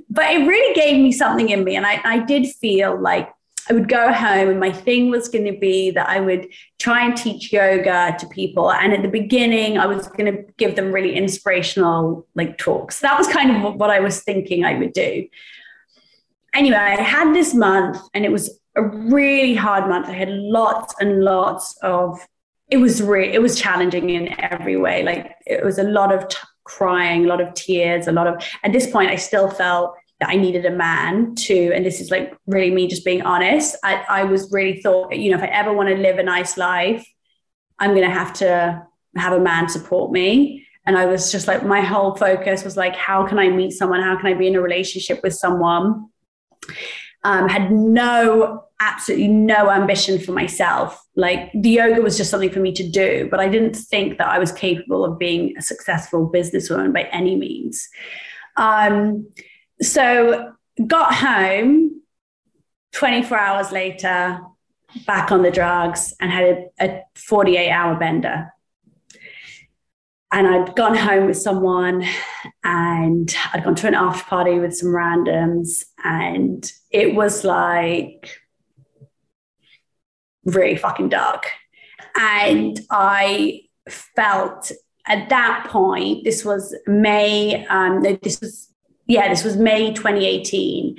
[0.09, 3.29] But it really gave me something in me and I, I did feel like
[3.69, 6.47] I would go home and my thing was going to be that I would
[6.79, 8.71] try and teach yoga to people.
[8.71, 13.01] And at the beginning, I was going to give them really inspirational like talks.
[13.01, 15.27] That was kind of what I was thinking I would do
[16.53, 20.07] anyway, I had this month and it was a really hard month.
[20.07, 22.19] I had lots and lots of,
[22.69, 25.03] it was really, it was challenging in every way.
[25.03, 28.43] Like it was a lot of t- crying, a lot of tears, a lot of,
[28.63, 32.11] at this point, I still felt that I needed a man to, and this is
[32.11, 33.77] like really me just being honest.
[33.83, 36.57] I, I was really thought, you know, if I ever want to live a nice
[36.57, 37.07] life,
[37.79, 40.65] I'm going to have to have a man support me.
[40.85, 44.01] And I was just like, my whole focus was like, how can I meet someone?
[44.01, 46.09] How can I be in a relationship with someone
[47.23, 51.03] um, had no, absolutely no ambition for myself.
[51.15, 54.27] Like the yoga was just something for me to do, but I didn't think that
[54.27, 57.87] I was capable of being a successful businesswoman by any means.
[58.55, 59.29] Um,
[59.81, 60.53] so
[60.85, 62.01] got home
[62.93, 64.39] 24 hours later,
[65.05, 68.51] back on the drugs and had a, a 48 hour bender
[70.31, 72.05] and I'd gone home with someone
[72.63, 78.29] and I'd gone to an after party with some randoms and it was like
[80.43, 81.49] really fucking dark.
[82.19, 84.71] And I felt
[85.07, 88.69] at that point, this was May, um, this was,
[89.05, 90.97] yeah, this was May 2018.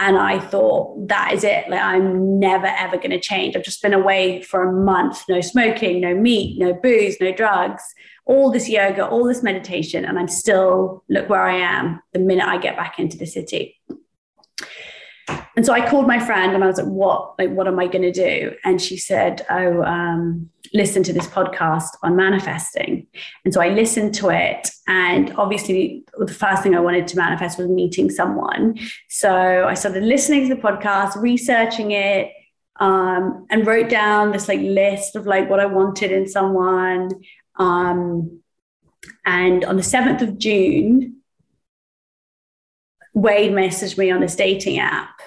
[0.00, 1.68] And I thought, that is it.
[1.68, 3.56] Like, I'm never, ever going to change.
[3.56, 7.82] I've just been away for a month no smoking, no meat, no booze, no drugs
[8.28, 12.46] all this yoga, all this meditation, and I'm still look where I am the minute
[12.46, 13.80] I get back into the city.
[15.56, 17.88] And so I called my friend and I was like, what, like, what am I
[17.88, 18.52] going to do?
[18.64, 23.06] And she said, oh, um, listen to this podcast on manifesting.
[23.44, 24.70] And so I listened to it.
[24.86, 28.78] And obviously, the first thing I wanted to manifest was meeting someone.
[29.08, 32.30] So I started listening to the podcast, researching it,
[32.80, 37.10] um, and wrote down this like list of like what I wanted in someone.
[37.58, 38.40] Um,
[39.24, 41.16] and on the 7th of June,
[43.14, 45.20] Wade messaged me on this dating app.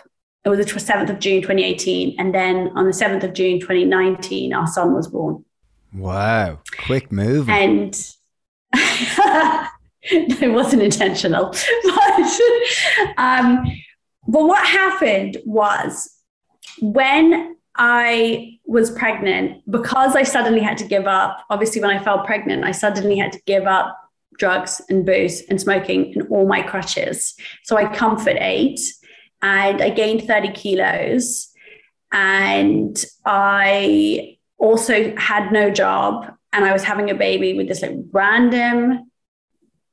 [0.43, 2.15] It was the 7th of June, 2018.
[2.19, 5.45] And then on the 7th of June, 2019, our son was born.
[5.93, 6.59] Wow.
[6.85, 7.49] Quick move.
[7.49, 7.93] And
[10.03, 11.53] it wasn't intentional.
[11.83, 12.39] But,
[13.17, 13.65] um,
[14.27, 16.09] but what happened was
[16.81, 22.23] when I was pregnant, because I suddenly had to give up, obviously, when I fell
[22.23, 23.97] pregnant, I suddenly had to give up
[24.39, 27.35] drugs and booze and smoking and all my crutches.
[27.63, 28.79] So I comfort ate
[29.41, 31.49] and I gained 30 kilos.
[32.13, 37.95] And I also had no job and I was having a baby with this like
[38.11, 39.11] random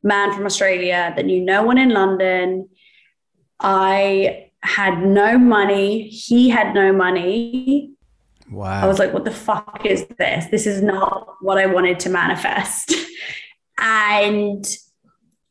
[0.02, 2.68] man from Australia that knew no one in London.
[3.60, 6.08] I had no money.
[6.08, 7.92] He had no money.
[8.50, 8.82] Wow.
[8.82, 10.46] I was like, what the fuck is this?
[10.50, 12.94] This is not what I wanted to manifest.
[13.78, 14.64] and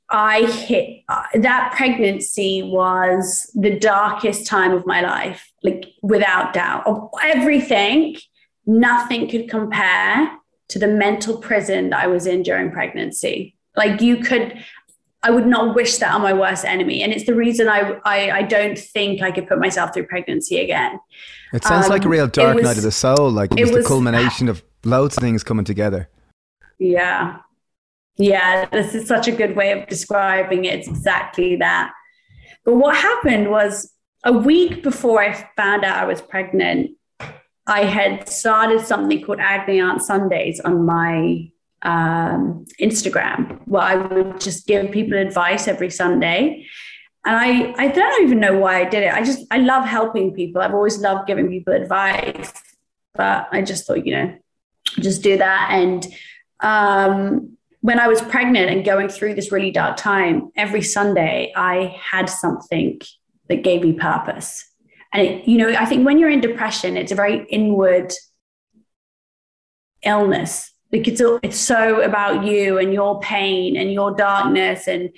[0.09, 6.87] I hit uh, that pregnancy was the darkest time of my life, like without doubt.
[6.87, 8.15] Of everything,
[8.65, 10.31] nothing could compare
[10.69, 13.55] to the mental prison that I was in during pregnancy.
[13.75, 14.63] Like you could,
[15.23, 17.01] I would not wish that on my worst enemy.
[17.01, 20.59] And it's the reason I, I, I don't think I could put myself through pregnancy
[20.59, 20.99] again.
[21.53, 23.31] It sounds um, like a real um, dark was, night of the soul.
[23.31, 26.09] Like it was, it was the culmination of loads of things coming together.
[26.77, 27.37] Yeah.
[28.17, 28.65] Yeah.
[28.71, 30.79] This is such a good way of describing it.
[30.79, 31.91] It's exactly that.
[32.63, 33.91] But what happened was
[34.23, 36.91] a week before I found out I was pregnant,
[37.65, 41.49] I had started something called Agony Aunt Sundays on my
[41.87, 46.67] um, Instagram, where I would just give people advice every Sunday.
[47.25, 49.13] And I, I don't even know why I did it.
[49.13, 50.61] I just, I love helping people.
[50.61, 52.51] I've always loved giving people advice,
[53.15, 54.37] but I just thought, you know,
[54.99, 55.69] just do that.
[55.71, 56.05] And
[56.59, 61.95] um, when I was pregnant and going through this really dark time, every Sunday I
[62.11, 62.99] had something
[63.47, 64.65] that gave me purpose.
[65.13, 68.11] And, it, you know, I think when you're in depression, it's a very inward
[70.03, 70.73] illness.
[70.91, 75.09] Like it's, it's so about you and your pain and your darkness and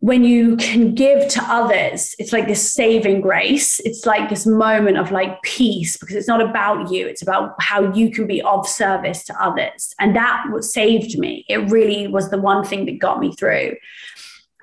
[0.00, 3.80] when you can give to others, it's like this saving grace.
[3.80, 7.92] It's like this moment of like peace because it's not about you, it's about how
[7.92, 9.94] you can be of service to others.
[9.98, 11.44] And that saved me.
[11.48, 13.74] It really was the one thing that got me through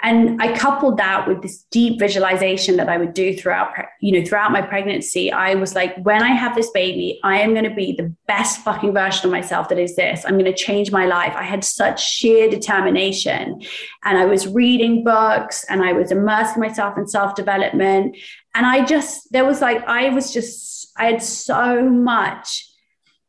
[0.04, 3.72] and I coupled that with this deep visualization that I would do throughout,
[4.02, 5.32] you know, throughout my pregnancy.
[5.32, 8.60] I was like, when I have this baby, I am going to be the best
[8.60, 10.26] fucking version of myself that is this.
[10.26, 11.34] I'm going to change my life.
[11.36, 13.62] I had such sheer determination,
[14.04, 18.18] and I was reading books and I was immersing myself in self development.
[18.54, 22.66] And I just, there was like, I was just, I had so much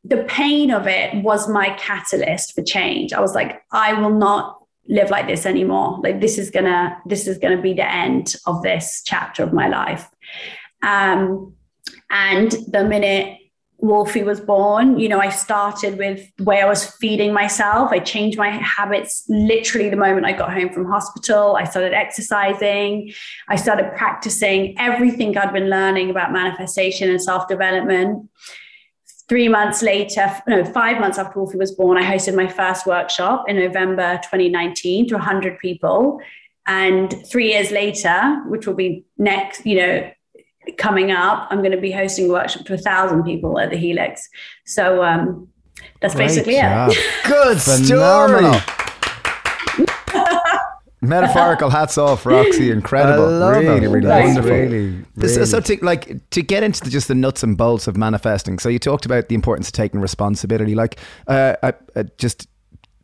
[0.09, 3.13] the pain of it was my catalyst for change.
[3.13, 4.56] I was like, I will not
[4.89, 8.63] live like this anymore like this is gonna this is gonna be the end of
[8.63, 10.09] this chapter of my life
[10.83, 11.53] um
[12.11, 13.39] and the minute
[13.79, 17.93] Wolfie was born, you know, I started with the way I was feeding myself.
[17.93, 21.57] I changed my habits literally the moment I got home from hospital.
[21.57, 23.13] I started exercising.
[23.49, 28.31] I started practicing everything I'd been learning about manifestation and self development
[29.29, 33.45] three months later, no, five months after Wolfie was born, I hosted my first workshop
[33.49, 36.21] in November 2019 to 100 people.
[36.67, 40.11] And three years later, which will be next, you know,
[40.79, 43.77] coming up, I'm going to be hosting a workshop to a thousand people at the
[43.77, 44.29] Helix.
[44.65, 45.49] So um,
[46.01, 46.91] that's Great basically job.
[46.93, 46.99] it.
[47.25, 48.61] Good Phenomenal.
[50.99, 52.71] Story metaphorical hats off, Roxie.
[52.73, 53.27] Incredible.
[53.51, 54.51] really, really wonderful.
[54.51, 55.47] Really, really.
[55.47, 58.59] So to like to get into the, just the nuts and bolts of manifesting.
[58.59, 60.75] So you talked about the importance of taking responsibility.
[60.75, 62.49] Like uh, I, uh, just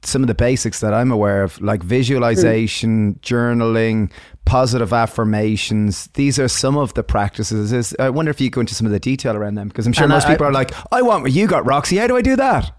[0.04, 3.20] some of the basics that I'm aware of, like visualization, mm.
[3.20, 4.10] journaling,
[4.44, 6.08] positive affirmations.
[6.14, 7.72] These are some of the practices.
[7.72, 9.92] Is I wonder if you go into some of the detail around them because I'm
[9.92, 11.98] sure and most I, people are like, I want what you got, Roxie.
[11.98, 12.74] How do I do that?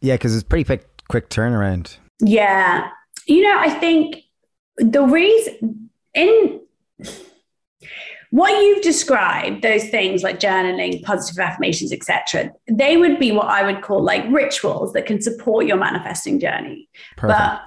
[0.00, 1.96] Yeah, because it's pretty quick, quick turnaround.
[2.20, 2.90] Yeah.
[3.26, 4.23] You know, I think
[4.76, 6.60] the reason in
[8.30, 13.64] what you've described those things like journaling positive affirmations etc they would be what i
[13.64, 16.88] would call like rituals that can support your manifesting journey.
[17.16, 17.38] Perfect.
[17.38, 17.62] but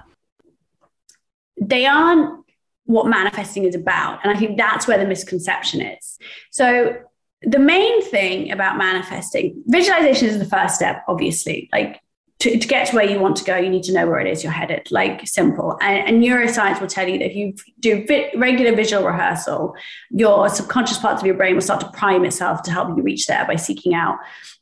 [1.60, 2.44] they aren't
[2.84, 6.18] what manifesting is about and i think that's where the misconception is.
[6.50, 6.96] So
[7.42, 11.68] the main thing about manifesting visualization is the first step obviously.
[11.72, 12.00] Like
[12.40, 14.30] to, to, get to where you want to go, you need to know where it
[14.30, 15.76] is you're headed, like simple.
[15.80, 19.74] And, and neuroscience will tell you that if you do regular visual rehearsal,
[20.10, 23.26] your subconscious parts of your brain will start to prime itself to help you reach
[23.26, 24.18] there by seeking out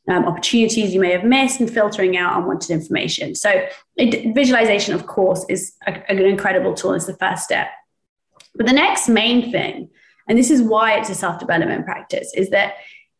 [0.07, 3.35] um, opportunities you may have missed and filtering out unwanted information.
[3.35, 6.93] So, it, visualization, of course, is a, an incredible tool.
[6.93, 7.67] It's the first step.
[8.55, 9.89] But the next main thing,
[10.27, 12.75] and this is why it's a self development practice, is that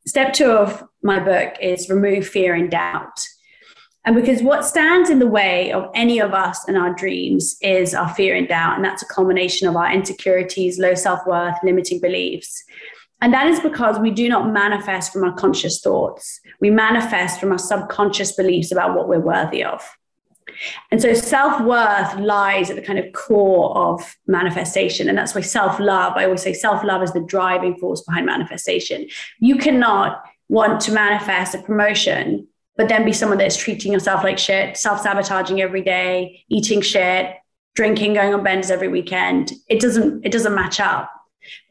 [0.07, 3.19] step two of my book is remove fear and doubt.
[4.07, 7.93] And because what stands in the way of any of us and our dreams is
[7.93, 8.77] our fear and doubt.
[8.77, 12.63] And that's a culmination of our insecurities, low self worth, limiting beliefs.
[13.21, 16.39] And that is because we do not manifest from our conscious thoughts.
[16.61, 19.85] We manifest from our subconscious beliefs about what we're worthy of.
[20.89, 25.09] And so self worth lies at the kind of core of manifestation.
[25.09, 28.25] And that's why self love, I always say self love is the driving force behind
[28.25, 29.09] manifestation.
[29.39, 32.47] You cannot want to manifest a promotion
[32.77, 37.35] but then be someone that's treating yourself like shit, self sabotaging every day, eating shit,
[37.75, 39.51] drinking, going on bends every weekend.
[39.67, 41.11] It doesn't it doesn't match up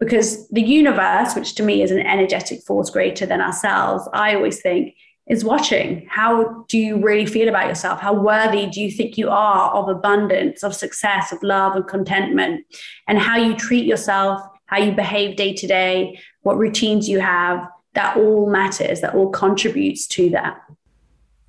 [0.00, 4.60] because the universe, which to me is an energetic force greater than ourselves, I always
[4.60, 4.94] think
[5.26, 6.06] is watching.
[6.08, 8.00] How do you really feel about yourself?
[8.00, 12.64] How worthy do you think you are of abundance, of success, of love and contentment?
[13.08, 17.66] And how you treat yourself, how you behave day to day, what routines you have,
[17.94, 20.60] that all matters, that all contributes to that.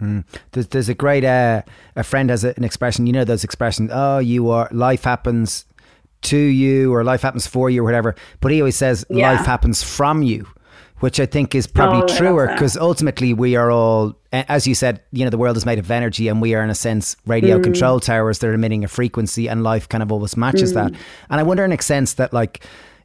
[0.01, 0.23] Mm.
[0.51, 1.63] There's, there's a great uh,
[1.95, 3.07] a friend has an expression.
[3.07, 3.89] You know those expressions.
[3.93, 5.65] Oh, you are life happens
[6.23, 8.15] to you, or life happens for you, or whatever.
[8.41, 9.31] But he always says Yeah.
[9.31, 10.47] life happens from you,
[10.99, 15.01] which I think is probably Oh, truer because ultimately we are all, as you said,
[15.11, 17.57] you know, the world is made of energy, and we are in a sense radio
[17.59, 17.63] Mm.
[17.63, 20.91] control towers that are emitting a frequency, and life kind of always matches that.
[20.91, 20.97] Mm.
[21.29, 22.63] And I wonder, in a sense, that like.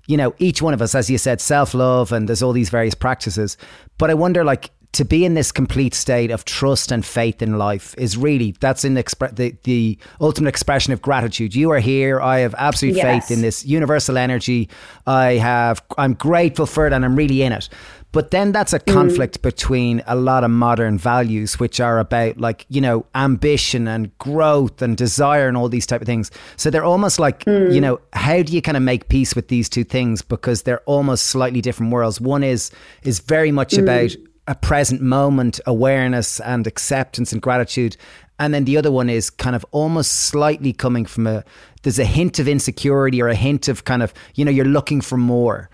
[0.08, 2.70] You know, each one of us, as you said, self love, and there's all these
[2.70, 3.56] various practices.
[3.98, 7.56] But I wonder, like, to be in this complete state of trust and faith in
[7.56, 11.54] life is really that's in the, expre- the the ultimate expression of gratitude.
[11.54, 12.20] You are here.
[12.20, 13.28] I have absolute Yes.
[13.28, 14.68] faith in this universal energy.
[15.06, 15.82] I have.
[15.96, 17.68] I'm grateful for it, and I'm really in it.
[18.12, 18.92] But then that's a mm.
[18.92, 24.16] conflict between a lot of modern values, which are about like you know ambition and
[24.18, 26.30] growth and desire and all these type of things.
[26.56, 27.80] So they're almost like you mm.
[27.80, 31.28] know how do you kind of make peace with these two things because they're almost
[31.28, 32.20] slightly different worlds.
[32.20, 32.70] One is
[33.02, 33.82] is very much mm.
[33.82, 34.14] about
[34.48, 37.96] a present moment awareness and acceptance and gratitude
[38.38, 41.44] and then the other one is kind of almost slightly coming from a
[41.82, 45.00] there's a hint of insecurity or a hint of kind of you know you're looking
[45.00, 45.70] for more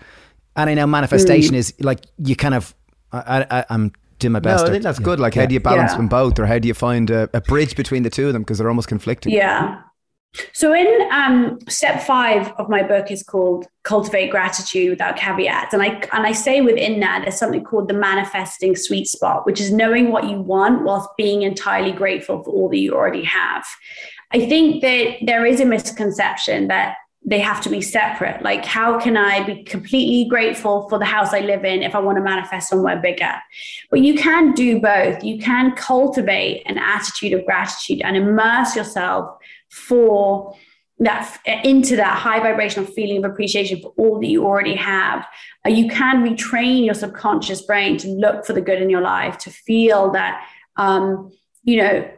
[0.55, 1.59] and i know manifestation mm.
[1.59, 2.75] is like you kind of
[3.11, 5.05] i, I i'm doing my No, best I think that's yeah.
[5.05, 5.19] good.
[5.19, 5.97] Like, how do you balance Yeah.
[5.97, 8.43] them both, or how do you find a, a bridge between the two of them
[8.43, 9.31] because they're almost conflicting?
[9.33, 9.81] Yeah.
[10.53, 15.81] So in um, step five of my book is called cultivate gratitude without caveats, and
[15.81, 19.71] I and I say within that there's something called the manifesting sweet spot, which is
[19.71, 23.65] knowing what you want whilst being entirely grateful for all that you already have.
[24.31, 28.41] I think that there is a misconception that they have to be separate.
[28.41, 31.99] Like, how can I be completely grateful for the house I live in if I
[31.99, 33.33] want to manifest somewhere bigger?
[33.89, 35.23] But you can do both.
[35.23, 39.37] You can cultivate an attitude of gratitude and immerse yourself
[39.69, 40.55] for
[40.99, 45.25] that into that high vibrational feeling of appreciation for all that you already have.
[45.65, 49.37] Uh, you can retrain your subconscious brain to look for the good in your life,
[49.37, 50.45] to feel that,
[50.75, 51.31] um,
[51.63, 52.11] you know,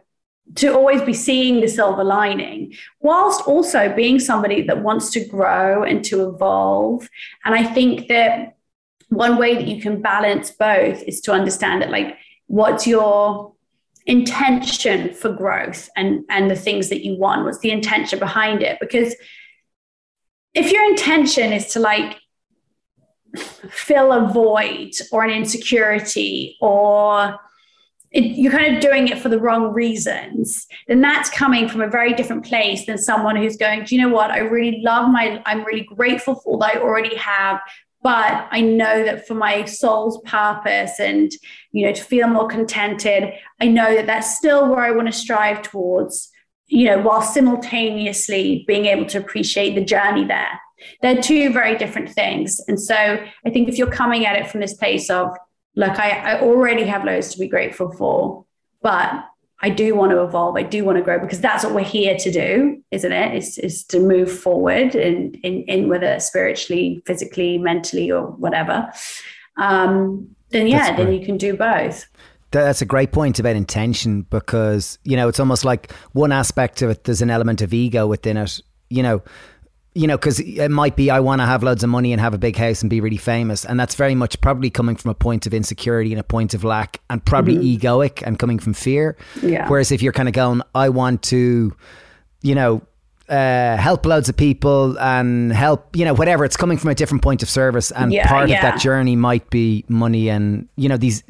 [0.56, 5.84] to always be seeing the silver lining, whilst also being somebody that wants to grow
[5.84, 7.08] and to evolve.
[7.46, 8.58] And I think that
[9.10, 13.54] one way that you can balance both is to understand that, like, what's your
[14.06, 17.46] intention for growth and and the things that you want.
[17.46, 18.78] What's the intention behind it?
[18.80, 19.16] Because
[20.54, 22.18] if your intention is to like
[23.70, 27.38] fill a void or an insecurity or
[28.12, 31.88] it, you're kind of doing it for the wrong reasons then that's coming from a
[31.88, 34.32] very different place than someone who's going do you know what?
[34.32, 37.62] I really love my i'm really grateful for that i already have
[38.04, 41.32] but i know that for my soul's purpose and
[41.72, 43.34] you know to feel more contented.
[43.60, 46.30] I know that that's still where i want to strive towards
[46.68, 50.60] you know while simultaneously being able to appreciate the journey there.
[51.02, 52.60] They're two very different things.
[52.68, 52.96] And so
[53.46, 55.36] i think if you're coming at it from this place of
[55.76, 58.46] look, I, I already have loads to be grateful for
[58.82, 59.26] but
[59.62, 60.58] i do want to evolve.
[60.58, 63.36] I do want to grow because that's what we're here to do isn't it?
[63.36, 68.92] Is, is to move forward in, in in whether spiritually physically mentally or whatever.
[69.58, 71.20] Um then yeah That's then great.
[71.20, 72.08] you can do both
[72.52, 76.90] That's a great point about intention because, you know, it's almost like one aspect of
[76.90, 79.22] it, there's an element of ego within it, you know.
[79.94, 82.34] You know, because it might be I want to have loads of money and have
[82.34, 85.14] a big house and be really famous, and that's very much probably coming from a
[85.14, 87.88] point of insecurity and a point of lack, and probably mm-hmm.
[87.88, 89.18] egoic and coming from fear.
[89.42, 89.68] Yeah.
[89.68, 91.76] Whereas if you're kind of going, I want to,
[92.42, 92.82] you know,
[93.32, 96.44] uh, help loads of people and help, you know, whatever.
[96.46, 99.50] It's coming from a different point of service, and Yeah, part of that journey might
[99.50, 101.24] be money and you know these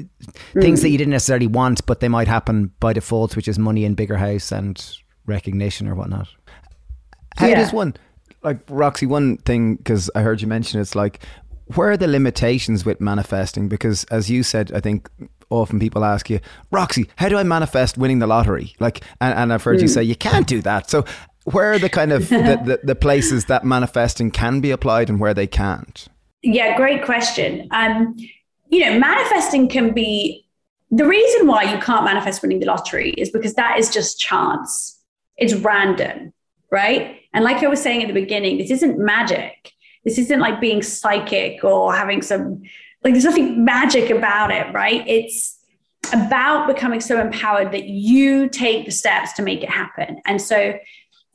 [0.54, 3.86] things that you didn't necessarily want, but they might happen by default, which is money
[3.86, 4.97] and bigger house and
[5.28, 6.28] recognition or whatnot.
[7.38, 7.56] How Yeah.
[7.60, 7.93] does one,
[8.43, 11.24] like Roxie, one thing, because I heard you mention it's like,
[11.76, 13.70] where are the limitations with manifesting?
[13.70, 15.10] Because as you said, I think
[15.49, 16.39] often people ask you,
[16.72, 18.76] Roxie, how do I manifest winning the lottery?
[18.80, 19.84] Like, and, and I've heard Hmm.
[19.84, 20.89] you say you can't do that.
[20.89, 21.06] So,
[21.45, 25.19] where are the kind of the, the, the places that manifesting can be applied and
[25.19, 26.07] where they can't?
[26.43, 27.67] Yeah, great question.
[27.71, 28.15] Um,
[28.69, 30.45] you know, manifesting can be
[30.89, 34.99] the reason why you can't manifest winning the lottery is because that is just chance.
[35.37, 36.33] It's random,
[36.69, 37.21] right?
[37.33, 39.71] And like I was saying at the beginning, this isn't magic.
[40.03, 42.63] This isn't like being psychic or having some
[43.03, 45.03] like there's nothing magic about it, right?
[45.07, 45.57] It's
[46.13, 50.21] about becoming so empowered that you take the steps to make it happen.
[50.25, 50.73] And so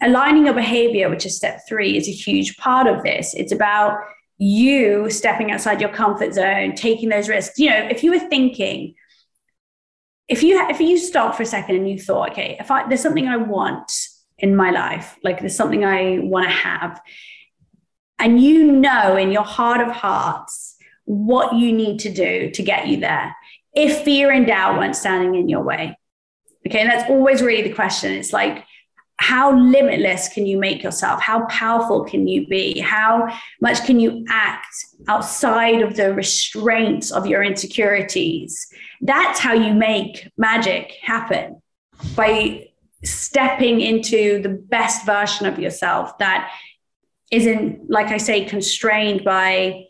[0.02, 3.34] aligning your behavior, which is step three, is a huge part of this.
[3.34, 3.98] It's about
[4.38, 7.58] you stepping outside your comfort zone, taking those risks.
[7.58, 8.94] You know, if you were thinking,
[10.28, 13.02] if you if you stopped for a second and you thought, okay, if I there's
[13.02, 13.90] something I want
[14.38, 17.00] in my life, like there's something I want to have,
[18.18, 22.88] and you know in your heart of hearts what you need to do to get
[22.88, 23.34] you there.
[23.72, 25.96] If fear and doubt weren't standing in your way,
[26.66, 26.80] Okay.
[26.80, 28.12] And that's always really the question.
[28.12, 28.64] It's like,
[29.18, 31.22] how limitless can you make yourself?
[31.22, 32.78] How powerful can you be?
[32.78, 33.28] How
[33.60, 34.74] much can you act
[35.08, 38.66] outside of the restraints of your insecurities?
[39.00, 41.62] That's how you make magic happen
[42.14, 42.68] by
[43.04, 46.52] stepping into the best version of yourself that
[47.30, 49.86] isn't, like I say, constrained by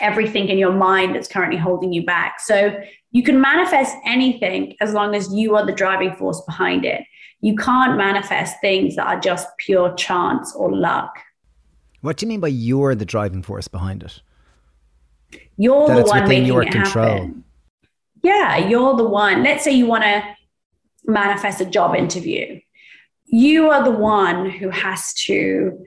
[0.00, 2.40] everything in your mind that's currently holding you back.
[2.40, 2.80] So
[3.12, 7.02] you can manifest anything as long as you are the driving force behind it.
[7.40, 11.18] You can't manifest things that are just pure chance or luck.
[12.02, 14.20] What do you mean by you're the driving force behind it?
[15.56, 17.06] You're that the one making your it control.
[17.06, 17.44] happen.
[18.22, 19.42] Yeah, you're the one.
[19.42, 20.22] Let's say you want to
[21.04, 22.60] manifest a job interview.
[23.26, 25.84] You are the one who has to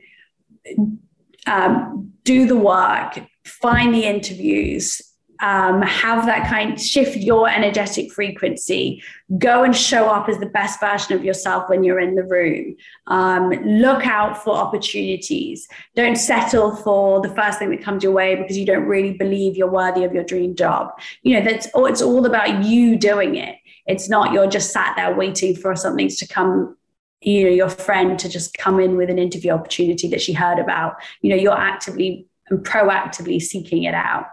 [1.45, 5.01] um, do the work, find the interviews,
[5.41, 9.03] um, have that kind shift your energetic frequency
[9.37, 12.75] go and show up as the best version of yourself when you're in the room.
[13.07, 15.67] Um, look out for opportunities.
[15.95, 19.57] Don't settle for the first thing that comes your way because you don't really believe
[19.57, 20.89] you're worthy of your dream job.
[21.23, 23.57] You know that's all it's all about you doing it.
[23.85, 26.77] It's not you're just sat there waiting for something to come
[27.21, 30.59] you know your friend to just come in with an interview opportunity that she heard
[30.59, 30.95] about.
[31.21, 34.26] You know you're actively and proactively seeking it out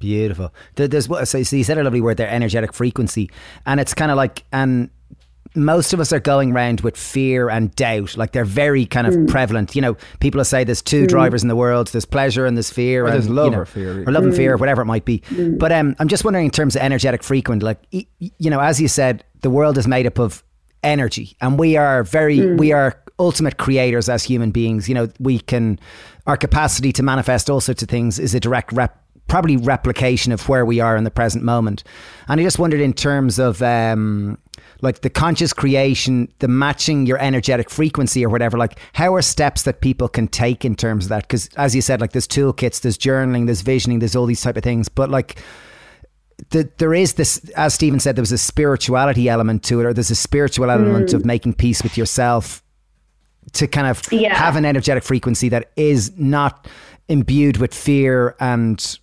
[0.00, 0.52] Beautiful.
[0.76, 3.30] There's what so you said a lovely word there, energetic frequency,
[3.66, 4.88] and it's kind of like and
[5.54, 8.16] most of us are going around with fear and doubt.
[8.16, 9.28] Like they're very kind of mm.
[9.28, 9.74] prevalent.
[9.74, 11.08] You know, people will say there's two mm.
[11.08, 11.88] drivers in the world.
[11.88, 13.04] There's pleasure and there's fear.
[13.04, 14.08] Or and, there's love you know, or fear.
[14.08, 14.28] Or love mm.
[14.28, 15.18] and fear, whatever it might be.
[15.30, 15.58] Mm.
[15.58, 18.86] But um, I'm just wondering in terms of energetic frequency, like, you know, as you
[18.86, 20.44] said, the world is made up of
[20.84, 22.56] energy and we are very, mm.
[22.56, 24.88] we are ultimate creators as human beings.
[24.88, 25.80] You know, we can,
[26.26, 28.96] our capacity to manifest all sorts of things is a direct rep
[29.30, 31.84] probably replication of where we are in the present moment.
[32.26, 34.36] And I just wondered in terms of um,
[34.82, 39.62] like the conscious creation, the matching your energetic frequency or whatever, like how are steps
[39.62, 41.22] that people can take in terms of that?
[41.22, 44.56] Because as you said, like there's toolkits, there's journaling, there's visioning, there's all these type
[44.56, 44.88] of things.
[44.88, 45.40] But like
[46.50, 49.92] the, there is this, as Stephen said, there was a spirituality element to it, or
[49.92, 51.14] there's a spiritual element mm.
[51.14, 52.64] of making peace with yourself
[53.52, 54.34] to kind of yeah.
[54.34, 56.68] have an energetic frequency that is not
[57.08, 58.98] imbued with fear and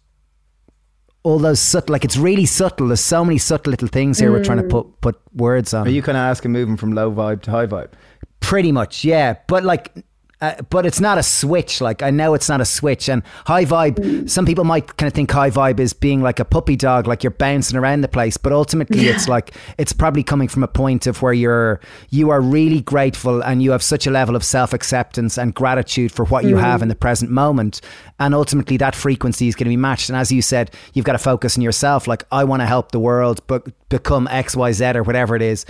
[1.23, 2.87] all those subtle, like it's really subtle.
[2.87, 4.33] There's so many subtle little things here mm.
[4.33, 4.69] we're trying to mm.
[4.69, 5.85] put put words on.
[5.85, 7.91] Are you kind of asking moving from low vibe to high vibe?
[8.39, 9.35] Pretty much, yeah.
[9.47, 9.93] But like
[10.39, 11.81] uh, but it's not a switch.
[11.81, 13.09] Like I know it's not a switch.
[13.09, 16.45] And high vibe, some people might kind of think high vibe is being like a
[16.45, 18.37] puppy dog, like you're bouncing around the place.
[18.37, 19.15] But ultimately, yeah.
[19.15, 21.79] it's like it's probably coming from a point of where you're
[22.11, 26.11] you are really grateful and you have such a level of self acceptance and gratitude
[26.11, 26.49] for what mm.
[26.49, 27.81] you have in the present moment.
[28.19, 30.09] And ultimately, that frequency is going to be matched.
[30.09, 32.05] And as you said, you've got to focus on yourself.
[32.05, 35.41] Like I want to help the world, but become X, Y, Z or whatever it
[35.41, 35.65] is.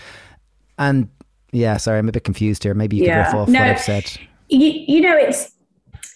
[0.78, 1.09] And
[1.53, 2.74] yeah, sorry, I'm a bit confused here.
[2.74, 3.24] Maybe you yeah.
[3.24, 5.53] could riff off no, what I've said you, you know it's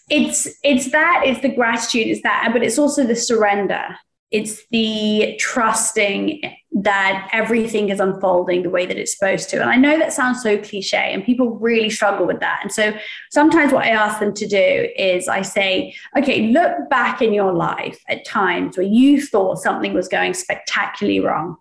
[0.09, 3.95] it's it's that it's the gratitude it's that but it's also the surrender
[4.31, 9.59] it's the trusting that everything is unfolding the way that it's supposed to.
[9.59, 12.59] And I know that sounds so cliche, and people really struggle with that.
[12.61, 12.93] And so
[13.29, 17.53] sometimes what I ask them to do is I say, okay, look back in your
[17.53, 21.57] life at times where you thought something was going spectacularly wrong.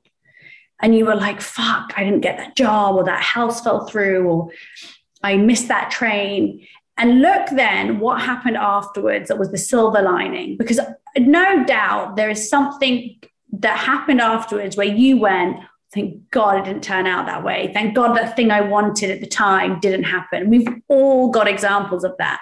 [0.80, 4.28] And you were like, fuck, I didn't get that job, or that house fell through,
[4.28, 4.50] or
[5.22, 6.66] I missed that train.
[6.96, 10.56] And look then what happened afterwards that was the silver lining.
[10.56, 10.80] Because
[11.16, 13.18] no doubt there is something
[13.54, 15.58] that happened afterwards where you went,
[15.92, 17.70] thank God it didn't turn out that way.
[17.72, 20.48] Thank God that thing I wanted at the time didn't happen.
[20.48, 22.40] We've all got examples of that.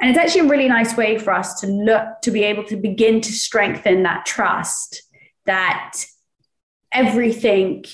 [0.00, 2.76] And it's actually a really nice way for us to look to be able to
[2.76, 5.02] begin to strengthen that trust
[5.46, 6.04] that
[6.92, 7.84] everything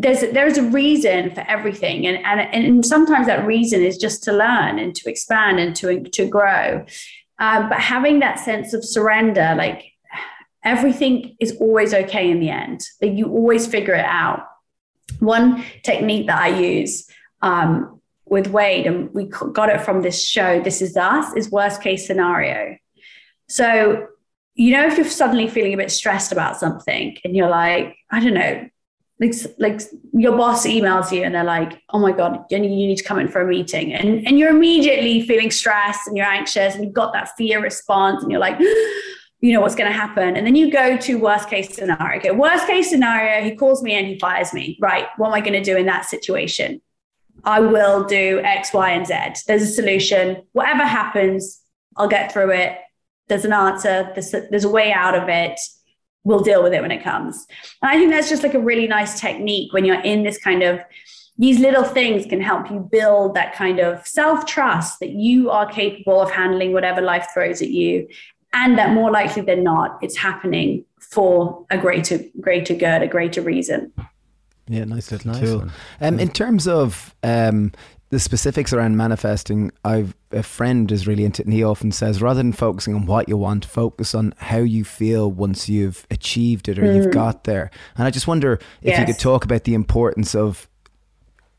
[0.00, 2.06] there's there's a reason for everything.
[2.06, 6.02] And, and and sometimes that reason is just to learn and to expand and to
[6.02, 6.84] to grow.
[7.38, 9.92] Um, but having that sense of surrender like
[10.64, 12.80] everything is always okay in the end.
[13.00, 14.46] Like you always figure it out.
[15.20, 17.08] One technique that i use
[17.42, 21.82] um, with Wade and we got it from this show This Is Us is worst
[21.82, 22.76] case scenario.
[23.48, 24.08] So
[24.54, 28.18] you know if you're suddenly feeling a bit stressed about something and you're like i
[28.18, 28.68] don't know
[29.20, 29.80] like like
[30.12, 33.28] your boss emails you and they're like oh my god you need to come in
[33.28, 33.92] for a meeting.
[33.92, 38.22] And and you're immediately feeling stressed and you're anxious and you've got that fear response
[38.22, 38.58] and you're like
[39.40, 40.36] you know what's going to happen?
[40.36, 42.18] And then you go to worst case scenario.
[42.18, 44.78] Okay worst case scenario he calls me and he fires me.
[44.80, 46.80] Right what am i going to do in that situation?
[47.44, 49.14] I will do x y and z.
[49.46, 50.42] There's a solution.
[50.52, 51.60] Whatever happens
[51.96, 52.78] i'll get through it.
[53.26, 54.10] There's an answer.
[54.14, 55.58] There's a, there's a way out of it
[56.24, 57.46] we'll deal with it when it comes.
[57.82, 60.62] And I think that's just like a really nice technique when you're in this kind
[60.62, 60.80] of
[61.38, 65.66] these little things can help you build that kind of self trust that you are
[65.66, 68.08] capable of handling whatever life throws at you,
[68.52, 73.40] and that more likely than not, it's happening for a greater greater good, a greater
[73.40, 73.92] reason.
[74.66, 75.68] Yeah, nice little nice tool.
[76.00, 77.72] Um, in terms of um,
[78.10, 82.22] the specifics around manifesting, I've a friend is really into it, and he often says
[82.22, 86.68] rather than focusing on what you want, focus on how you feel once you've achieved
[86.68, 86.96] it or mm.
[86.96, 87.70] you've got there.
[87.96, 89.00] And I just wonder if yes.
[89.00, 90.68] you could talk about the importance of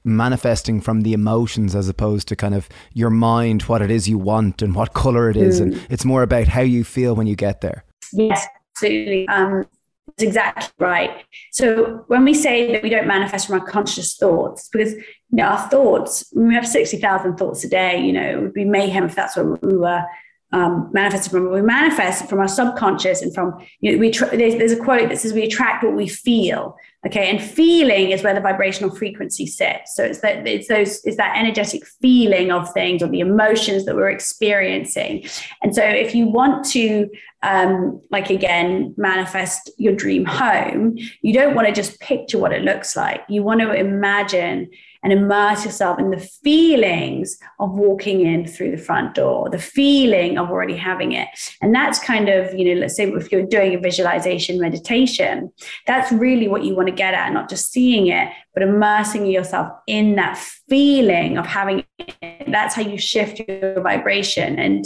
[0.04, 4.18] manifesting from the emotions as opposed to kind of your mind, what it is you
[4.18, 5.64] want and what color it is, mm.
[5.64, 7.84] and it's more about how you feel when you get there.
[8.14, 8.45] Yes,
[8.76, 9.28] absolutely.
[9.28, 9.66] Um,
[10.08, 11.24] that's exactly right.
[11.52, 14.95] So when we say that we don't manifest from our conscious thoughts, because
[15.32, 18.01] you know our thoughts, we have sixty thousand thoughts a day.
[18.01, 20.03] You know, it would be mayhem if that's what we were
[20.51, 21.51] um, manifested from.
[21.51, 24.09] We manifest from our subconscious and from you know we.
[24.09, 26.75] Tr- there's, there's a quote that says we attract what we feel.
[27.05, 29.95] Okay, and feeling is where the vibrational frequency sits.
[29.95, 33.95] So it's that it's those it's that energetic feeling of things or the emotions that
[33.95, 35.25] we're experiencing.
[35.61, 37.09] And so if you want to
[37.43, 42.63] um, like again manifest your dream home, you don't want to just picture what it
[42.63, 43.21] looks like.
[43.30, 44.71] You want to imagine
[45.02, 50.38] and immerse yourself in the feelings of walking in through the front door, the feeling
[50.38, 51.28] of already having it.
[51.62, 55.52] And that's kind of, you know, let's say if you're doing a visualization meditation,
[55.88, 59.72] that's really what you want to get at, not just seeing it, but immersing yourself
[59.88, 60.38] in that
[60.68, 62.52] feeling of having it.
[62.52, 64.60] That's how you shift your vibration.
[64.60, 64.86] And,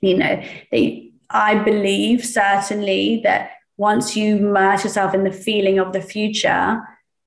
[0.00, 5.92] you know, they, I believe certainly that once you immerse yourself in the feeling of
[5.92, 6.82] the future,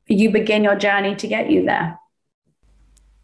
[0.07, 1.97] you begin your journey to get you there.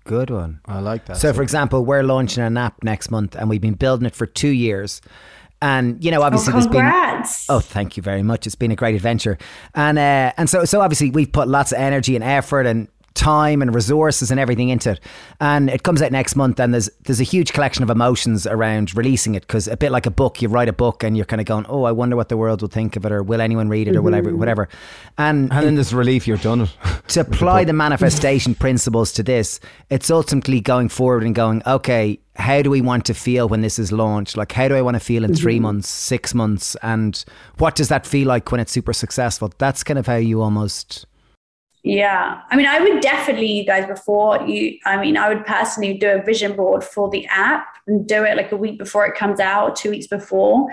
[0.08, 0.62] Good one.
[0.66, 1.18] I like that.
[1.18, 4.26] So, for example, we're launching an app next month and we've been building it for
[4.26, 5.02] two years.
[5.62, 7.46] And you know, obviously, oh, congrats.
[7.46, 7.56] there's been.
[7.56, 8.46] Oh, thank you very much.
[8.46, 9.40] It's been a great adventure,
[9.74, 12.88] and uh, and so so obviously we've put lots of energy and effort and
[13.18, 15.00] time and resources and everything into it.
[15.42, 18.96] And it comes out next month, and there's there's a huge collection of emotions around
[18.96, 21.42] releasing it because a bit like a book, you write a book and you're kind
[21.42, 23.68] of going, oh, I wonder what the world will think of it, or will anyone
[23.68, 24.40] read it, or whatever, mm-hmm.
[24.40, 24.70] whatever.
[25.18, 26.78] And and in this relief, you're done it.
[27.10, 29.60] to apply the, manifestation principles to this,
[29.90, 33.80] it's ultimately going forward and going, okay, how do we want to feel when this
[33.80, 34.38] is launched?
[34.38, 35.64] Like, how do I want to feel in 3 mm-hmm.
[35.64, 36.76] months, six months?
[36.82, 37.24] And
[37.58, 39.52] what does that feel like when it's super successful?
[39.58, 41.06] That's kind of how you almost
[41.88, 42.42] yeah.
[42.50, 46.10] I mean, I would definitely, you guys, before you, I mean, I would personally do
[46.10, 49.40] a vision board for the app and do it like a week before it comes
[49.40, 50.70] out, two weeks before.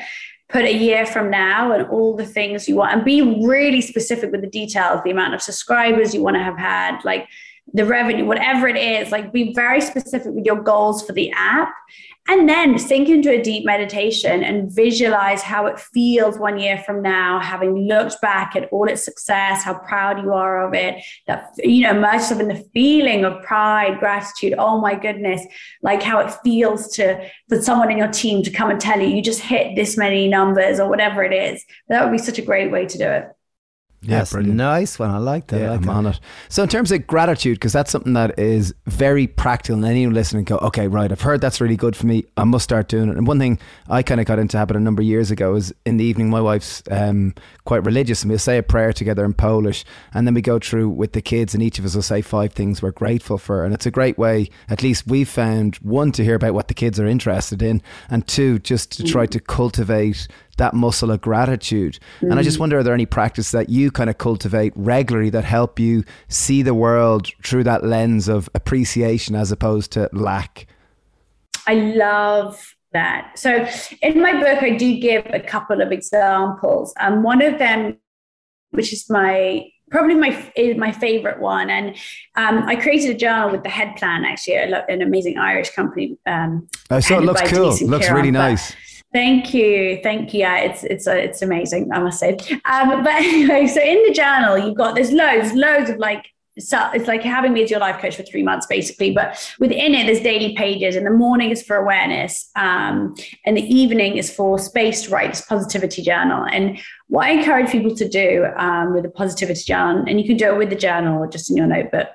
[0.49, 4.33] Put a year from now and all the things you want, and be really specific
[4.33, 7.29] with the details, the amount of subscribers you want to have had, like
[7.73, 11.73] the revenue, whatever it is, like be very specific with your goals for the app
[12.27, 17.03] and then sink into a deep meditation and visualize how it feels one year from
[17.03, 21.51] now, having looked back at all its success, how proud you are of it, that,
[21.59, 24.55] you know, immerse yourself in the feeling of pride, gratitude.
[24.57, 25.45] Oh my goodness,
[25.83, 29.09] like how it feels to, for someone in your team to come and tell you,
[29.09, 31.63] you just hit this many numbers or whatever it is.
[31.89, 33.29] That would be such a great way to do it.
[34.05, 34.57] Yeah, yes, brilliant.
[34.57, 35.11] nice one.
[35.11, 35.61] I like that.
[35.61, 36.21] Yeah, I like I'm on it.
[36.49, 40.45] So, in terms of gratitude, because that's something that is very practical, and anyone listening
[40.45, 42.25] go, okay, right, I've heard that's really good for me.
[42.37, 43.17] I must start doing it.
[43.17, 45.73] And one thing I kind of got into habit a number of years ago is
[45.87, 47.35] in the evening, my wife's um,
[47.65, 50.91] quite religious, and we'll say a prayer together in Polish, and then we go through
[50.91, 53.65] with the kids, and each of us will say five things we're grateful for.
[53.65, 56.75] And it's a great way, at least we've found, one, to hear about what the
[56.75, 59.31] kids are interested in, and two, just to try mm.
[59.31, 60.29] to cultivate
[60.59, 61.99] that muscle of gratitude.
[62.21, 62.31] Mm.
[62.31, 62.61] And I just mm.
[62.61, 66.63] wonder, are there any practices that you kind of cultivate regularly that help you see
[66.63, 70.67] the world through that lens of appreciation as opposed to lack?
[71.67, 73.39] I love that.
[73.39, 73.67] So
[74.03, 76.95] in my book, I do give a couple of examples.
[77.01, 77.99] Um, one of them,
[78.71, 81.71] which is my probably my my favorite one.
[81.71, 81.97] And
[82.37, 84.25] um, I created a journal with the Head Plan.
[84.25, 86.17] Actually, an amazing Irish company.
[86.27, 87.77] Um, I saw it looks cool.
[87.89, 88.75] Looks really nice.
[89.15, 90.41] Thank you, thank you.
[90.41, 91.93] Yeah, it's it's uh, it's amazing.
[91.93, 92.37] I must say.
[92.65, 96.27] Um, but anyway, so in the journal, you've got there's loads, loads of like
[96.59, 99.93] so it's like having me as your life coach for three months basically but within
[99.93, 103.13] it there's daily pages and the morning is for awareness um,
[103.45, 107.73] and the evening is for space to write this positivity journal and what i encourage
[107.73, 110.77] people to do um, with the positivity journal and you can do it with the
[110.77, 112.07] journal or just in your notebook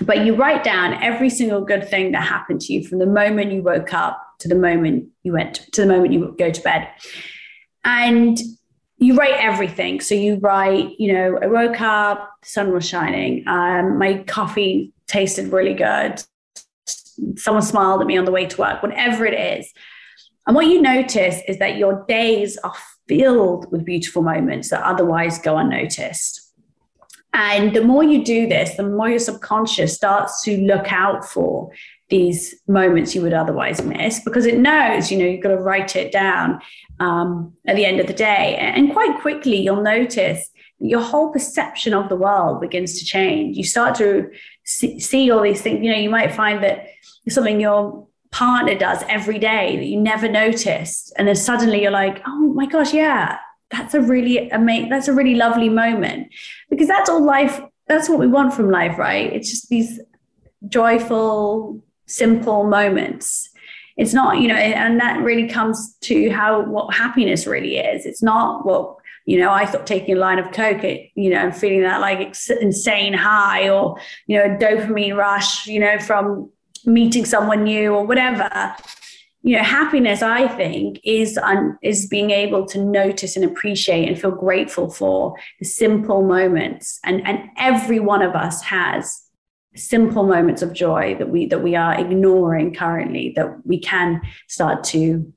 [0.00, 3.52] but you write down every single good thing that happened to you from the moment
[3.52, 6.88] you woke up to the moment you went to the moment you go to bed.
[7.84, 8.38] And
[8.98, 10.00] you write everything.
[10.00, 14.92] So you write you know i woke up the sun was shining um, my coffee
[15.12, 16.22] tasted really good.
[17.36, 19.72] Someone smiled at me on the way to work whatever it is.
[20.46, 22.74] And what you notice is that your days are
[23.06, 26.40] filled with beautiful moments that otherwise go unnoticed.
[27.34, 31.70] And the more you do this, the more your subconscious starts to look out for
[32.12, 35.96] these moments you would otherwise miss because it knows, you know, you've got to write
[35.96, 36.60] it down
[37.00, 38.54] um, at the end of the day.
[38.58, 40.48] And quite quickly, you'll notice
[40.78, 43.56] your whole perception of the world begins to change.
[43.56, 44.30] You start to
[44.64, 45.82] see, see all these things.
[45.82, 46.86] You know, you might find that
[47.30, 52.22] something your partner does every day that you never noticed, and then suddenly you're like,
[52.26, 53.38] oh my gosh, yeah,
[53.70, 54.90] that's a really amazing.
[54.90, 56.28] That's a really lovely moment
[56.68, 57.58] because that's all life.
[57.88, 59.32] That's what we want from life, right?
[59.32, 60.00] It's just these
[60.68, 61.82] joyful,
[62.12, 63.48] simple moments.
[63.96, 68.06] It's not you know and that really comes to how what happiness really is.
[68.06, 71.36] It's not what you know i thought taking a line of coke it, you know
[71.36, 73.96] and feeling that like insane high or
[74.26, 76.50] you know a dopamine rush you know from
[76.84, 78.74] meeting someone new or whatever.
[79.44, 84.20] You know happiness i think is un, is being able to notice and appreciate and
[84.20, 87.00] feel grateful for the simple moments.
[87.04, 89.21] And and every one of us has
[89.74, 94.84] simple moments of joy that we that we are ignoring currently that we can start
[94.84, 95.32] to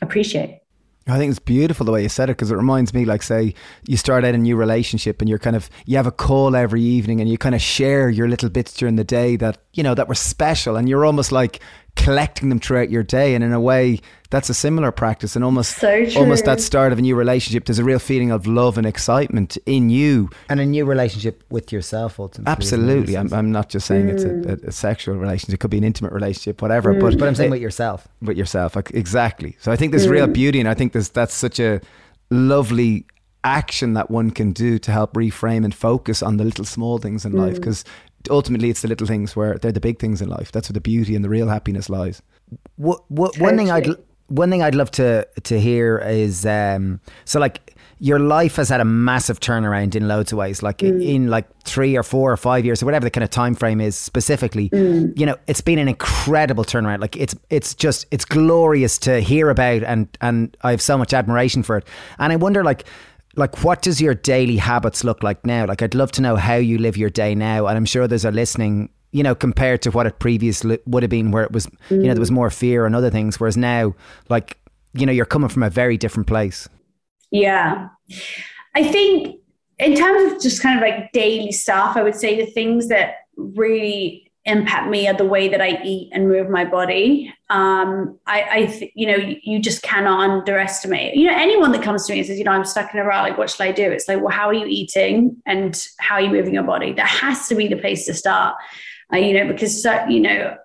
[0.00, 0.60] appreciate.
[1.06, 3.54] I think it's beautiful the way you said it because it reminds me, like, say,
[3.86, 6.80] you start out a new relationship and you're kind of, you have a call every
[6.80, 9.94] evening and you kind of share your little bits during the day that, you know,
[9.94, 11.60] that were special and you're almost like
[11.96, 13.34] collecting them throughout your day.
[13.34, 16.98] And in a way, that's a similar practice and almost, so almost that start of
[16.98, 17.66] a new relationship.
[17.66, 20.28] There's a real feeling of love and excitement in you.
[20.48, 22.50] And a new relationship with yourself, ultimately.
[22.50, 23.16] Absolutely.
[23.16, 24.12] I'm, I'm not just saying mm.
[24.12, 24.64] it's a, mm.
[24.64, 25.54] a, a, sexual relationship.
[25.54, 26.94] It could be an intimate relationship, whatever.
[26.94, 27.00] Mm.
[27.00, 28.08] But, but I'm saying it, with yourself.
[28.20, 28.76] With yourself.
[28.76, 29.56] Exactly.
[29.60, 30.10] So I think there's mm.
[30.10, 30.60] real beauty.
[30.60, 31.80] And I think there's, that's such a
[32.30, 33.06] lovely
[33.44, 37.24] action that one can do to help reframe and focus on the little small things
[37.24, 37.38] in mm.
[37.38, 37.84] life because
[38.30, 40.52] ultimately it's the little things where they're the big things in life.
[40.52, 42.22] That's where the beauty and the real happiness lies.
[42.76, 43.88] What, what one thing i'd
[44.28, 48.80] one thing i'd love to to hear is um, so like your life has had
[48.80, 50.88] a massive turnaround in loads of ways like mm.
[50.88, 53.54] in, in, like three or four or five years or whatever the kind of time
[53.54, 54.68] frame is specifically.
[54.70, 55.18] Mm.
[55.18, 57.00] you know it's been an incredible turnaround.
[57.00, 61.14] Like it's it's just it's glorious to hear about and and i have so much
[61.14, 61.86] admiration for it.
[62.18, 62.84] And i wonder like
[63.36, 65.66] like what does your daily habits look like now?
[65.66, 68.24] Like i'd love to know how you live your day now and i'm sure there's
[68.24, 71.66] a listening you know compared to what it previously would have been where it was
[71.66, 72.02] mm.
[72.02, 73.94] you know there was more fear and other things whereas now
[74.28, 74.58] like
[74.94, 76.68] you know you're coming from a very different place.
[77.30, 77.88] Yeah.
[78.74, 79.40] I think
[79.78, 83.16] in terms of just kind of like daily stuff i would say the things that
[83.36, 87.32] really impact me are the way that I eat and move my body.
[87.48, 91.14] Um, I, I th- you know, you, just cannot underestimate.
[91.14, 93.04] You know, anyone that comes to me and says, you know, I'm stuck in a
[93.04, 93.90] rut, like, what should I do?
[93.90, 96.92] It's like, well, how are you eating and how are you moving your body?
[96.92, 98.56] That has to be the place to start.
[99.12, 100.56] Uh, you know, because uh, you know.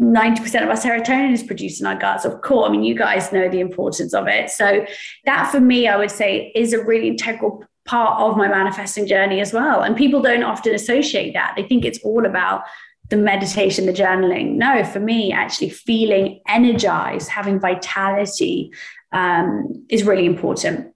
[0.00, 2.24] 90% of our serotonin is produced in our guts.
[2.24, 4.50] Of course, I mean, you guys know the importance of it.
[4.50, 4.84] So,
[5.26, 9.40] that for me, I would say, is a really integral part of my manifesting journey
[9.40, 9.82] as well.
[9.82, 11.54] And people don't often associate that.
[11.56, 12.62] They think it's all about
[13.10, 14.54] the meditation, the journaling.
[14.54, 18.72] No, for me, actually feeling energized, having vitality
[19.12, 20.94] um, is really important.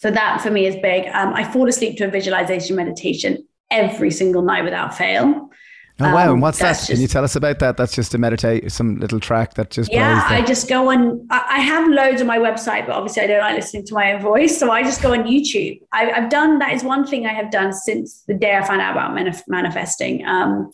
[0.00, 1.06] So that for me is big.
[1.08, 5.50] Um, I fall asleep to a visualization meditation every single night without fail.
[5.98, 6.26] Oh wow!
[6.26, 6.74] Um, and what's that?
[6.74, 7.78] Just, Can you tell us about that?
[7.78, 10.26] That's just a meditate, some little track that just yeah.
[10.28, 11.26] I just go on.
[11.30, 14.20] I have loads on my website, but obviously I don't like listening to my own
[14.20, 15.80] voice, so I just go on YouTube.
[15.92, 18.82] I, have done that is one thing I have done since the day I found
[18.82, 20.26] out about manif- manifesting.
[20.26, 20.70] Um,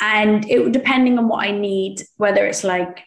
[0.00, 3.04] and it depending on what I need, whether it's like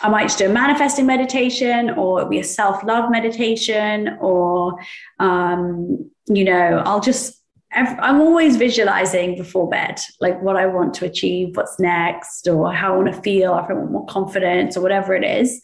[0.00, 4.76] I might just do a manifesting meditation or it'll be a self-love meditation or
[5.20, 7.42] um, you know, I'll just
[7.74, 12.92] I'm always visualizing before bed, like what I want to achieve, what's next, or how
[12.92, 15.62] I want to feel, if I want more confidence, or whatever it is.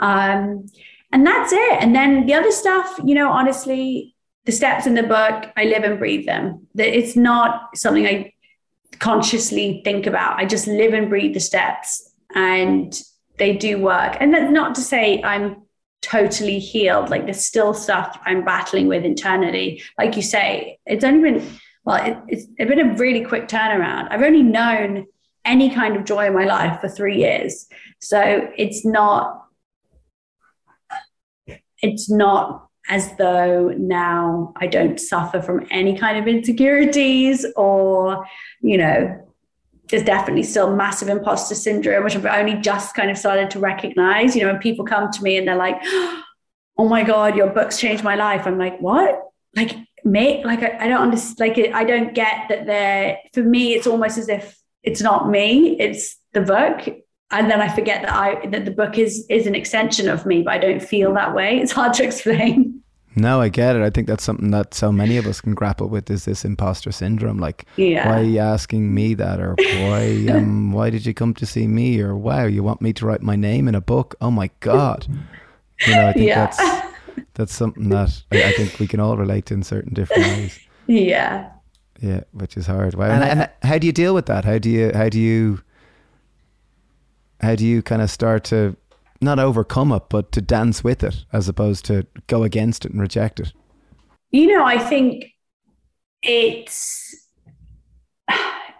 [0.00, 0.66] Um,
[1.12, 1.82] and that's it.
[1.82, 4.14] And then the other stuff, you know, honestly,
[4.46, 6.68] the steps in the book, I live and breathe them.
[6.74, 8.32] That it's not something I
[8.98, 10.38] consciously think about.
[10.38, 13.00] I just live and breathe the steps and
[13.38, 14.16] they do work.
[14.20, 15.62] And that's not to say I'm
[16.02, 17.10] totally healed.
[17.10, 19.82] Like there's still stuff I'm battling with internally.
[19.98, 21.48] Like you say, it's only been,
[21.84, 24.08] well, it, it's been a really quick turnaround.
[24.10, 25.06] I've only known
[25.44, 27.66] any kind of joy in my life for three years.
[28.00, 29.44] So it's not,
[31.80, 38.26] it's not as though now I don't suffer from any kind of insecurities or,
[38.60, 39.18] you know,
[39.88, 44.34] there's definitely still massive imposter syndrome, which I've only just kind of started to recognize.
[44.34, 47.78] You know, when people come to me and they're like, oh my God, your books
[47.78, 48.46] changed my life.
[48.46, 49.22] I'm like, what?
[49.54, 50.42] Like, me?
[50.44, 51.56] Like, I, I don't understand.
[51.56, 55.78] Like, I don't get that they're, for me, it's almost as if it's not me,
[55.78, 56.88] it's the book.
[57.32, 60.42] And then I forget that I that the book is is an extension of me,
[60.42, 61.58] but I don't feel that way.
[61.58, 62.82] It's hard to explain.
[63.14, 63.82] No, I get it.
[63.82, 66.90] I think that's something that so many of us can grapple with is this imposter
[66.92, 67.38] syndrome.
[67.38, 68.08] Like, yeah.
[68.08, 69.38] why are you asking me that?
[69.38, 72.00] Or why um why did you come to see me?
[72.00, 74.14] Or wow, you want me to write my name in a book?
[74.20, 75.06] Oh my God.
[75.86, 76.46] You know, I think yeah.
[76.46, 76.88] that's
[77.34, 80.58] that's something that I, I, think we can all relate to in certain different ways.
[80.88, 81.50] Yeah.
[82.00, 82.94] Yeah, which is hard.
[82.94, 83.06] Wow.
[83.06, 84.44] And, and how do you deal with that?
[84.44, 85.60] How do you how do you
[87.42, 88.76] how do you kind of start to
[89.20, 93.00] not overcome it, but to dance with it as opposed to go against it and
[93.00, 93.52] reject it?
[94.30, 95.26] You know, I think
[96.22, 97.28] it's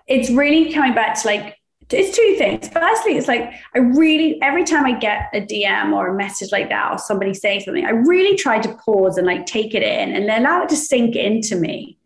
[0.07, 1.57] it's really coming back to like
[1.91, 2.69] it's two things.
[2.69, 6.71] Firstly, it's like I really every time I get a DM or a message like
[6.71, 10.15] that or somebody saying something, I really try to pause and like take it in
[10.15, 11.99] and allow it to sink into me.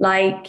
[0.00, 0.48] Like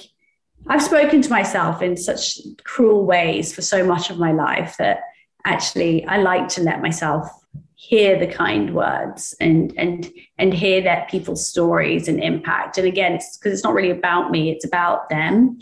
[0.67, 5.01] I've spoken to myself in such cruel ways for so much of my life that
[5.49, 7.27] actually I like to let myself
[7.75, 12.77] hear the kind words and and and hear that people's stories and impact.
[12.77, 15.59] And again, it's because it's not really about me; it's about them.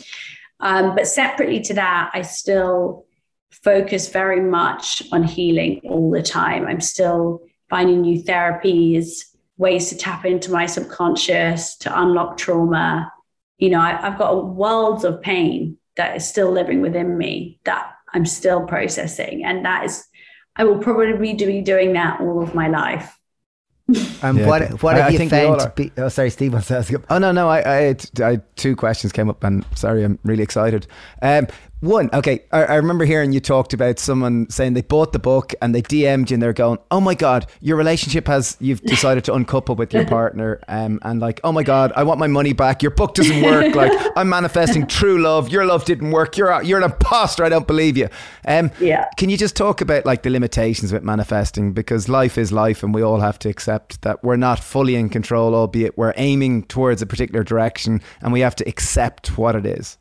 [0.59, 3.05] Um, but separately to that, I still
[3.51, 6.65] focus very much on healing all the time.
[6.67, 9.25] I'm still finding new therapies,
[9.57, 13.11] ways to tap into my subconscious, to unlock trauma.
[13.57, 17.96] You know, I, I've got worlds of pain that is still living within me that
[18.13, 19.43] I'm still processing.
[19.45, 20.05] And that is,
[20.55, 23.13] I will probably be doing that all of my life.
[24.23, 25.91] Um, yeah, what what I, have I you found to be?
[25.95, 26.91] Oh, sorry, Steve wants to ask.
[27.09, 30.87] Oh no, no, I, I, I, two questions came up, and sorry, I'm really excited.
[31.21, 31.47] Um,
[31.80, 35.53] one, okay, I, I, remember hearing you talked about someone saying they bought the book
[35.61, 39.23] and they DM'd you and they're going, "Oh my god, your relationship has you've decided
[39.25, 42.53] to uncouple with your partner," um, and like, "Oh my god, I want my money
[42.53, 42.82] back.
[42.82, 43.75] Your book doesn't work.
[43.75, 45.49] Like, I'm manifesting true love.
[45.49, 46.36] Your love didn't work.
[46.36, 47.43] You're you're an imposter.
[47.43, 48.09] I don't believe you."
[48.47, 49.05] Um, yeah.
[49.17, 52.91] Can you just talk about like the limitations with manifesting because life is life and
[52.91, 57.03] we all have to accept that we're not fully in control, albeit we're aiming towards
[57.03, 59.99] a particular direction, and we have to accept what it is.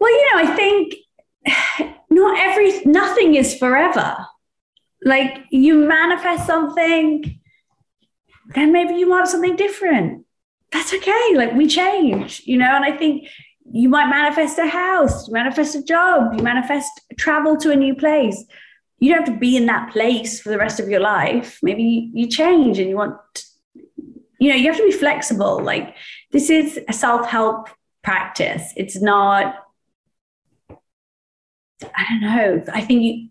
[0.00, 0.94] Well, you know, I think
[2.10, 4.16] not every nothing is forever.
[5.04, 7.40] Like you manifest something,
[8.54, 10.26] then maybe you want something different.
[10.72, 11.32] That's okay.
[11.34, 13.28] Like we change, you know, and I think
[13.72, 17.94] you might manifest a house, you manifest a job, you manifest travel to a new
[17.94, 18.44] place.
[18.98, 21.58] You don't have to be in that place for the rest of your life.
[21.62, 23.44] Maybe you change and you want, to,
[24.38, 25.62] you know, you have to be flexible.
[25.62, 25.94] Like
[26.32, 27.68] this is a self help
[28.02, 28.72] practice.
[28.76, 29.54] It's not
[31.82, 32.64] I don't know.
[32.72, 33.28] I think you,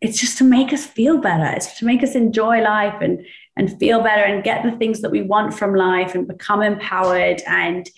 [0.00, 1.46] it's just to make us feel better.
[1.56, 3.24] It's to make us enjoy life and
[3.56, 7.42] and feel better and get the things that we want from life and become empowered.
[7.46, 7.88] And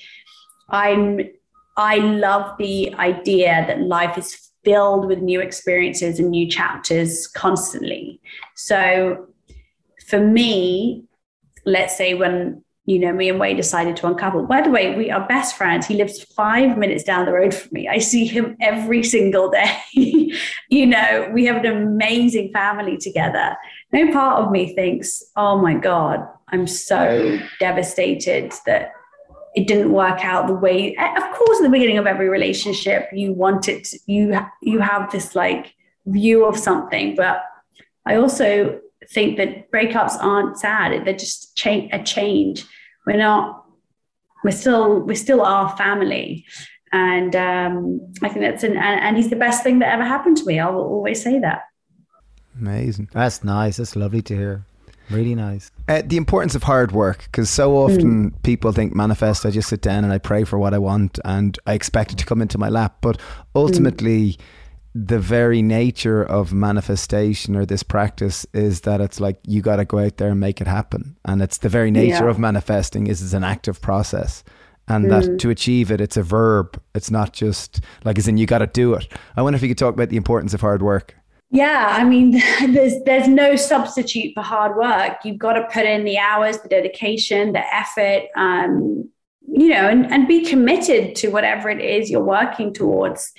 [0.68, 1.20] I'm
[1.76, 8.20] I love the idea that life is filled with new experiences and new chapters constantly.
[8.56, 9.28] So
[10.06, 11.04] for me,
[11.64, 14.47] let's say when you know, me and Wade decided to uncouple.
[14.47, 15.87] By the way, we are best friends.
[15.87, 17.89] He lives five minutes down the road from me.
[17.89, 19.78] I see him every single day.
[20.68, 23.57] you know, we have an amazing family together.
[23.93, 28.93] No part of me thinks, oh my God, I'm so devastated that
[29.57, 30.95] it didn't work out the way.
[30.97, 35.11] Eh, of course, at the beginning of every relationship, you want it, you, you have
[35.11, 35.74] this like
[36.05, 37.45] view of something, but
[38.05, 38.78] I also
[39.11, 41.05] think that breakups aren't sad.
[41.05, 42.64] They're just cha- a change.
[43.07, 43.64] We're not.
[44.42, 45.00] We're still.
[45.00, 46.44] We still are family,
[46.92, 48.76] and um, I think that's an.
[48.76, 50.61] And, and he's the best thing that ever happened to me.
[50.61, 51.62] I'll always say that.
[52.59, 53.09] Amazing.
[53.12, 53.78] That's nice.
[53.78, 54.64] That's lovely to hear.
[55.11, 55.70] Really nice.
[55.86, 58.42] Uh, the importance of hard work, because so often mm.
[58.42, 59.44] people think manifest.
[59.44, 62.18] I just sit down and I pray for what I want, and I expect it
[62.18, 62.98] to come into my lap.
[63.00, 63.20] But
[63.55, 64.32] ultimately.
[64.32, 64.40] Mm
[64.95, 69.84] the very nature of manifestation or this practice is that it's like you got to
[69.84, 71.16] go out there and make it happen.
[71.24, 72.30] And it's the very nature yeah.
[72.30, 74.45] of manifesting is it's an active process.
[74.86, 75.09] And mm.
[75.11, 76.80] that to achieve it it's a verb.
[76.95, 79.09] It's not just like as in you got to do it.
[79.36, 81.16] I wonder if you could talk about the importance of hard work.
[81.51, 82.32] Yeah i mean
[82.72, 85.18] there's there's no substitute for hard work.
[85.24, 89.09] You've got to put in the hours the dedication the effort um
[89.49, 93.32] you know and, and be committed to whatever it is you're working towards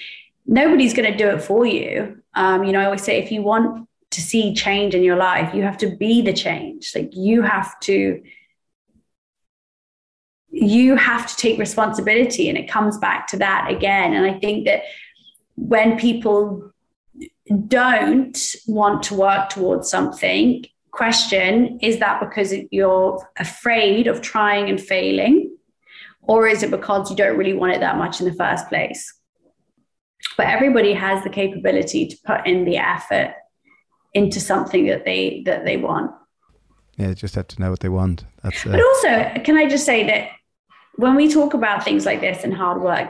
[0.46, 2.22] nobody's going to do it for you.
[2.34, 5.54] Um, you know, I always say if you want to see change in your life,
[5.54, 6.94] you have to be the change.
[6.96, 8.22] Like you have to
[10.58, 14.66] you have to take responsibility and it comes back to that again and i think
[14.66, 14.84] that
[15.56, 16.72] when people
[17.68, 24.80] don't want to work towards something question is that because you're afraid of trying and
[24.80, 25.54] failing
[26.22, 29.14] or is it because you don't really want it that much in the first place
[30.38, 33.36] but everybody has the capability to put in the effort
[34.14, 36.12] into something that they that they want.
[36.98, 38.26] Yeah, just have to know what they want.
[38.44, 38.66] That's.
[38.66, 40.30] Uh, but also, can I just say that
[40.96, 43.10] when we talk about things like this and hard work,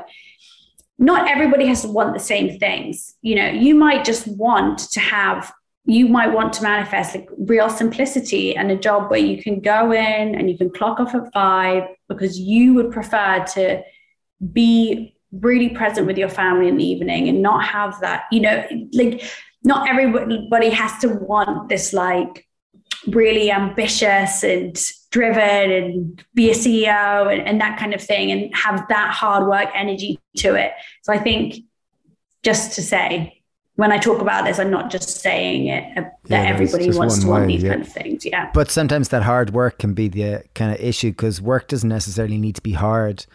[0.98, 3.16] not everybody has to want the same things.
[3.22, 5.54] You know, you might just want to have
[5.88, 9.92] you might want to manifest like real simplicity and a job where you can go
[9.92, 13.84] in and you can clock off at five because you would prefer to
[14.52, 18.66] be really present with your family in the evening and not have that, you know,
[18.94, 19.24] like
[19.64, 22.48] not everybody has to want this like
[23.08, 24.80] really ambitious and
[25.12, 29.48] driven and be a CEO and, and that kind of thing and have that hard
[29.48, 30.72] work energy to it.
[31.04, 31.56] So I think
[32.44, 33.42] just to say,
[33.76, 37.20] when I talk about this, I'm not just saying it uh, that yeah, everybody wants
[37.20, 37.70] to way, want these yeah.
[37.72, 38.26] kind of things.
[38.26, 38.50] Yeah.
[38.54, 42.38] But sometimes that hard work can be the kind of issue because work doesn't necessarily
[42.38, 43.26] need to be hard.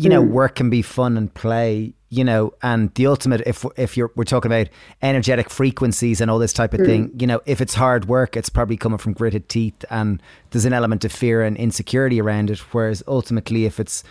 [0.00, 0.12] You mm.
[0.12, 1.94] know, work can be fun and play.
[2.12, 4.68] You know, and the ultimate, if if you're we're talking about
[5.00, 6.86] energetic frequencies and all this type of mm.
[6.86, 10.20] thing, you know, if it's hard work, it's probably coming from gritted teeth, and
[10.50, 12.58] there's an element of fear and insecurity around it.
[12.72, 14.02] Whereas ultimately, if it's,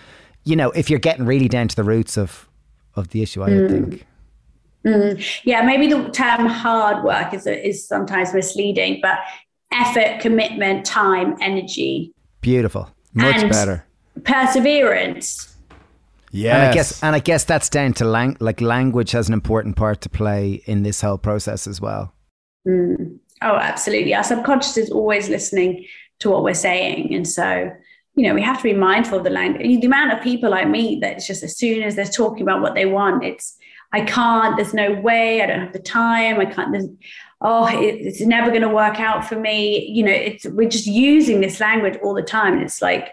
[0.45, 2.47] you know, if you're getting really down to the roots of
[2.95, 3.69] of the issue, I mm.
[3.69, 4.05] think
[4.85, 9.19] Mm, yeah, maybe the term hard work is is sometimes misleading, but
[9.73, 12.13] effort, commitment, time, energy.
[12.41, 13.85] Beautiful, much better.
[14.23, 15.48] Perseverance.
[16.31, 19.33] Yeah, and I guess and I guess that's down to lang- like language has an
[19.33, 22.13] important part to play in this whole process as well.
[22.67, 23.19] Mm.
[23.41, 24.13] Oh, absolutely.
[24.13, 25.85] Our subconscious is always listening
[26.19, 27.71] to what we're saying, and so
[28.15, 29.81] you know we have to be mindful of the language.
[29.81, 32.61] The amount of people I meet that it's just as soon as they're talking about
[32.61, 33.57] what they want, it's
[33.91, 36.87] I can't, there's no way, I don't have the time, I can't, there's,
[37.41, 39.87] oh, it, it's never going to work out for me.
[39.87, 42.53] You know, it's, we're just using this language all the time.
[42.53, 43.09] And it's like,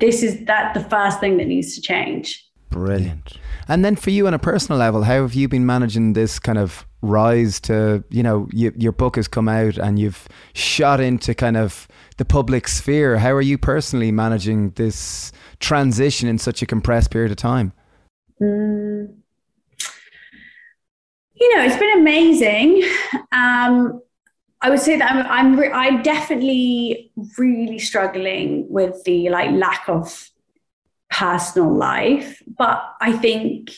[0.00, 2.44] this is that the first thing that needs to change.
[2.70, 3.38] Brilliant.
[3.66, 6.58] And then for you on a personal level, how have you been managing this kind
[6.58, 11.34] of rise to, you know, you, your book has come out and you've shot into
[11.34, 13.18] kind of the public sphere.
[13.18, 17.72] How are you personally managing this transition in such a compressed period of time?
[18.40, 19.14] Mm,
[21.34, 22.84] you know, it's been amazing.
[23.32, 24.02] Um,
[24.60, 29.88] I would say that I'm I'm, re- I'm definitely really struggling with the like lack
[29.88, 30.27] of
[31.10, 33.70] personal life, but I think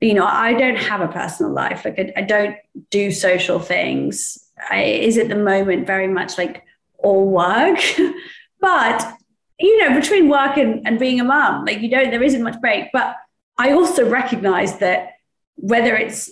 [0.00, 1.84] you know I don't have a personal life.
[1.84, 2.56] Like I, I don't
[2.90, 4.38] do social things.
[4.70, 6.62] I, is at the moment very much like
[6.98, 7.78] all work,
[8.60, 9.12] but
[9.58, 12.60] you know between work and, and being a mum, like you don't there isn't much
[12.60, 12.88] break.
[12.92, 13.16] But
[13.58, 15.12] I also recognize that
[15.56, 16.30] whether it's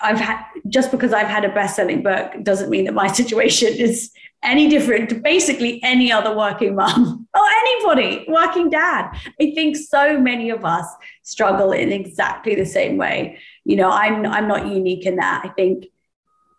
[0.00, 4.10] I've had just because I've had a best-selling book doesn't mean that my situation is
[4.42, 9.10] any different to basically any other working mom or anybody working dad.
[9.40, 10.86] I think so many of us
[11.22, 13.38] struggle in exactly the same way.
[13.64, 15.42] You know, I'm I'm not unique in that.
[15.44, 15.86] I think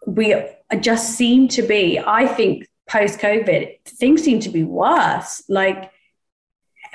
[0.05, 0.36] we
[0.80, 1.99] just seem to be.
[1.99, 5.43] I think post-COVID things seem to be worse.
[5.49, 5.91] Like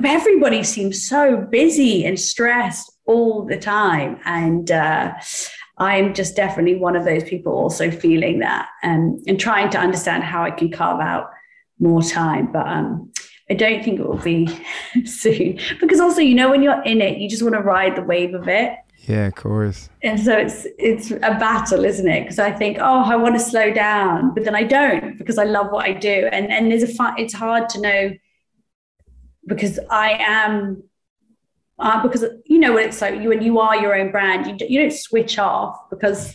[0.02, 4.70] everybody seems so busy and stressed all the time, and.
[4.70, 5.14] uh
[5.78, 10.22] I'm just definitely one of those people also feeling that um, and trying to understand
[10.22, 11.30] how I can carve out
[11.78, 12.52] more time.
[12.52, 13.10] But um,
[13.50, 14.48] I don't think it will be
[15.04, 18.02] soon because also, you know, when you're in it, you just want to ride the
[18.02, 18.76] wave of it.
[19.08, 19.88] Yeah, of course.
[20.02, 22.20] And so it's it's a battle, isn't it?
[22.20, 25.44] Because I think, oh, I want to slow down, but then I don't because I
[25.44, 26.28] love what I do.
[26.30, 28.12] And and there's a fun, it's hard to know
[29.46, 30.84] because I am
[31.82, 34.66] uh, because you know what it's like you when you are your own brand you,
[34.68, 36.34] you don't switch off because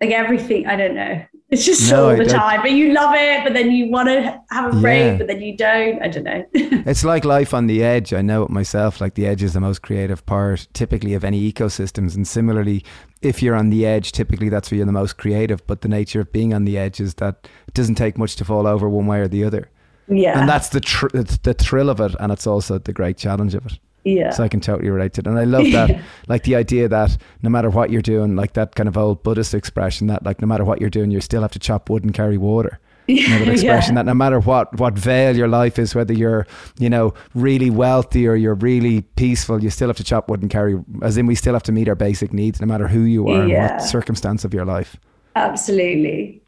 [0.00, 1.24] like everything i don't know.
[1.48, 4.40] It's just no, all the time but you love it but then you want to
[4.50, 5.16] have a break yeah.
[5.16, 6.02] but then you don't.
[6.02, 6.44] I don't know.
[6.86, 8.12] It's like life on the edge.
[8.12, 11.52] I know it myself like the edge is the most creative part typically of any
[11.52, 12.16] ecosystems.
[12.16, 12.84] And similarly
[13.22, 15.64] if you're on the edge typically that's where you're the most creative.
[15.68, 18.44] But the nature of being on the edge is that it doesn't take much to
[18.44, 19.70] fall over one way or the other.
[20.08, 20.40] Yeah.
[20.40, 23.66] And that's the tr- the thrill of it and it's also the great challenge of
[23.66, 24.30] it yeah.
[24.30, 25.26] So I can totally relate to it.
[25.26, 28.76] And I love that, like the idea that no matter what you're doing, like that
[28.76, 31.50] kind of old Buddhist expression that like no matter what you're doing, you still have
[31.52, 32.78] to chop wood and carry water.
[33.08, 34.02] You know, that expression yeah.
[34.02, 36.46] that no matter what what veil your life is, whether you're
[36.78, 40.50] you know really wealthy or you're really peaceful, you still have to chop wood and
[40.50, 40.80] carry.
[41.02, 43.46] As in, we still have to meet our basic needs, no matter who you are
[43.46, 43.66] yeah.
[43.66, 44.96] and what circumstance of your life.
[45.36, 46.42] Absolutely.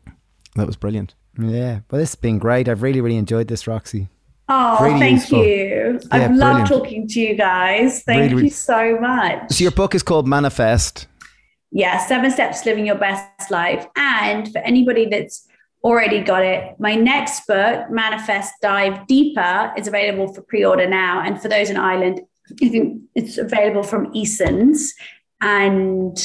[0.57, 1.15] That was brilliant.
[1.39, 2.69] Yeah, well, this has been great.
[2.69, 4.09] I've really, really enjoyed this, Roxie.
[4.49, 5.45] Oh, really thank useful.
[5.45, 6.01] you.
[6.03, 8.03] Yeah, I've loved talking to you guys.
[8.03, 9.53] Thank really, you so much.
[9.53, 11.07] So your book is called Manifest.
[11.71, 13.87] Yeah, Seven Steps to Living Your Best Life.
[13.97, 15.47] And for anybody that's
[15.85, 21.21] already got it, my next book, Manifest Dive Deeper, is available for pre-order now.
[21.21, 22.23] And for those in Ireland,
[22.61, 24.95] it's available from Eason's.
[25.43, 26.17] And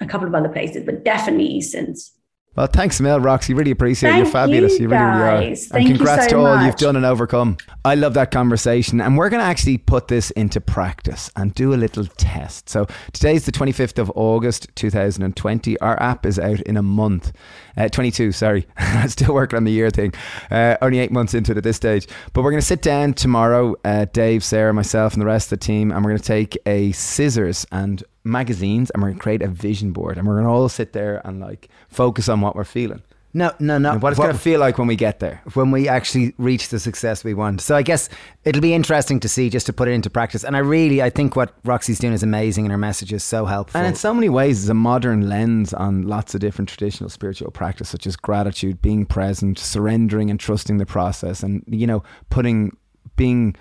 [0.00, 2.12] a couple of other places, but definitely Eason's.
[2.58, 3.54] Well, thanks, Mel, Roxie.
[3.54, 4.16] Really appreciate it.
[4.16, 4.80] You're fabulous.
[4.80, 5.36] you, You, really, really are.
[5.42, 7.56] and Thank you congrats so to all you've done and overcome.
[7.84, 9.00] I love that conversation.
[9.00, 12.68] And we're going to actually put this into practice and do a little test.
[12.68, 15.78] So today's the 25th of August, 2020.
[15.78, 17.30] Our app is out in a month.
[17.76, 18.66] Uh, 22, sorry.
[19.06, 20.12] Still working on the year thing.
[20.50, 22.08] Uh, only eight months into it at this stage.
[22.32, 25.60] But we're going to sit down tomorrow, uh, Dave, Sarah, myself, and the rest of
[25.60, 29.42] the team, and we're going to take a scissors and magazines and we're to create
[29.42, 30.18] a vision board.
[30.18, 33.02] And we're going to all sit there and like focus on what we're feeling.
[33.34, 33.92] No, no, no.
[33.92, 35.42] And what it's going to feel like when we get there.
[35.52, 37.60] when we actually reach the success we want.
[37.60, 38.08] So I guess
[38.44, 40.44] it'll be interesting to see just to put it into practice.
[40.44, 43.44] And I really, I think what Roxie's doing is amazing, and her message is so
[43.44, 43.78] helpful.
[43.78, 47.50] And in so many ways, it's a modern lens on lots of different traditional spiritual
[47.50, 52.76] practice, such as gratitude, being present, surrendering and trusting the process, and you know, putting,
[53.16, 53.54] being,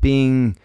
[0.00, 0.56] being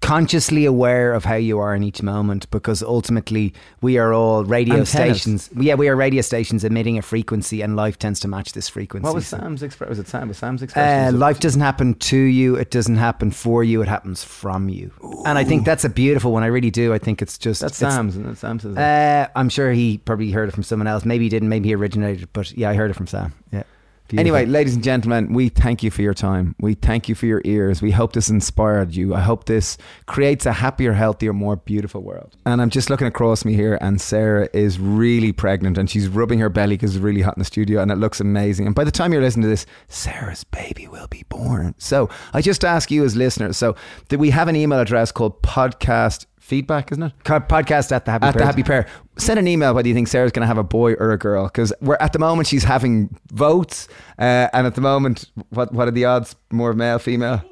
[0.00, 4.76] consciously aware of how you are in each moment, because ultimately we are all radio
[4.76, 5.22] Antennas.
[5.22, 5.50] stations.
[5.58, 9.04] Yeah, we are radio stations emitting a frequency, and life tends to match this frequency.
[9.04, 9.90] what was So- Sam's expression?
[9.90, 10.28] Was it Sam?
[10.28, 11.18] Was Sam's Uh, expression?
[11.18, 13.82] life doesn't happen to you; it doesn't happen for you.
[13.82, 14.92] It happens from you,
[15.24, 16.42] and I think that's a beautiful one.
[16.42, 16.92] I really do.
[16.94, 18.76] I think it's just That's it's- Sam's, and Sam says.
[18.76, 21.04] Uh, I'm sure he probably heard it from someone else.
[21.04, 21.48] Maybe he didn't.
[21.48, 22.28] Maybe he originated it.
[22.32, 23.32] But yeah, I heard it from Sam.
[23.52, 23.62] Yeah.
[24.08, 24.20] Beautiful.
[24.20, 26.54] Anyway, ladies and gentlemen, we thank you for your time.
[26.60, 27.82] We thank you for your ears.
[27.82, 29.14] We hope this inspired you.
[29.14, 29.76] I hope this
[30.06, 32.36] creates a happier, healthier, more beautiful world.
[32.46, 36.38] And I'm just looking across me here, and Sarah is really pregnant and she's rubbing
[36.38, 38.66] her belly because it's really hot in the studio and it looks amazing.
[38.66, 41.74] And by the time you're listening to this, Sarah's baby will be born.
[41.78, 43.74] So I just ask you as listeners so
[44.08, 47.12] that we have an email address called podcast feedback, isn't it?
[47.24, 48.86] Podcast at the happy at the happy pear
[49.18, 51.44] send an email whether you think sarah's going to have a boy or a girl
[51.46, 55.88] because we're at the moment she's having votes uh, and at the moment what what
[55.88, 57.42] are the odds more male female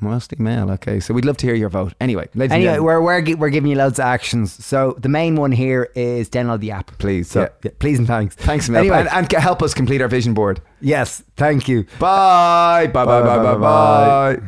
[0.00, 3.00] mostly male okay so we'd love to hear your vote anyway ladies Anyway, gentlemen, we're,
[3.02, 4.52] we're, gi- we're giving you loads of actions.
[4.64, 6.96] So the main one here is download the app.
[6.98, 7.48] please So yeah.
[7.64, 8.34] yeah, please and thanks.
[8.34, 8.80] thanks Mel.
[8.80, 11.84] Anyway, and, and c- help us complete our vision board yes, thank you.
[12.00, 14.42] bye bye bye bye bye bye, bye.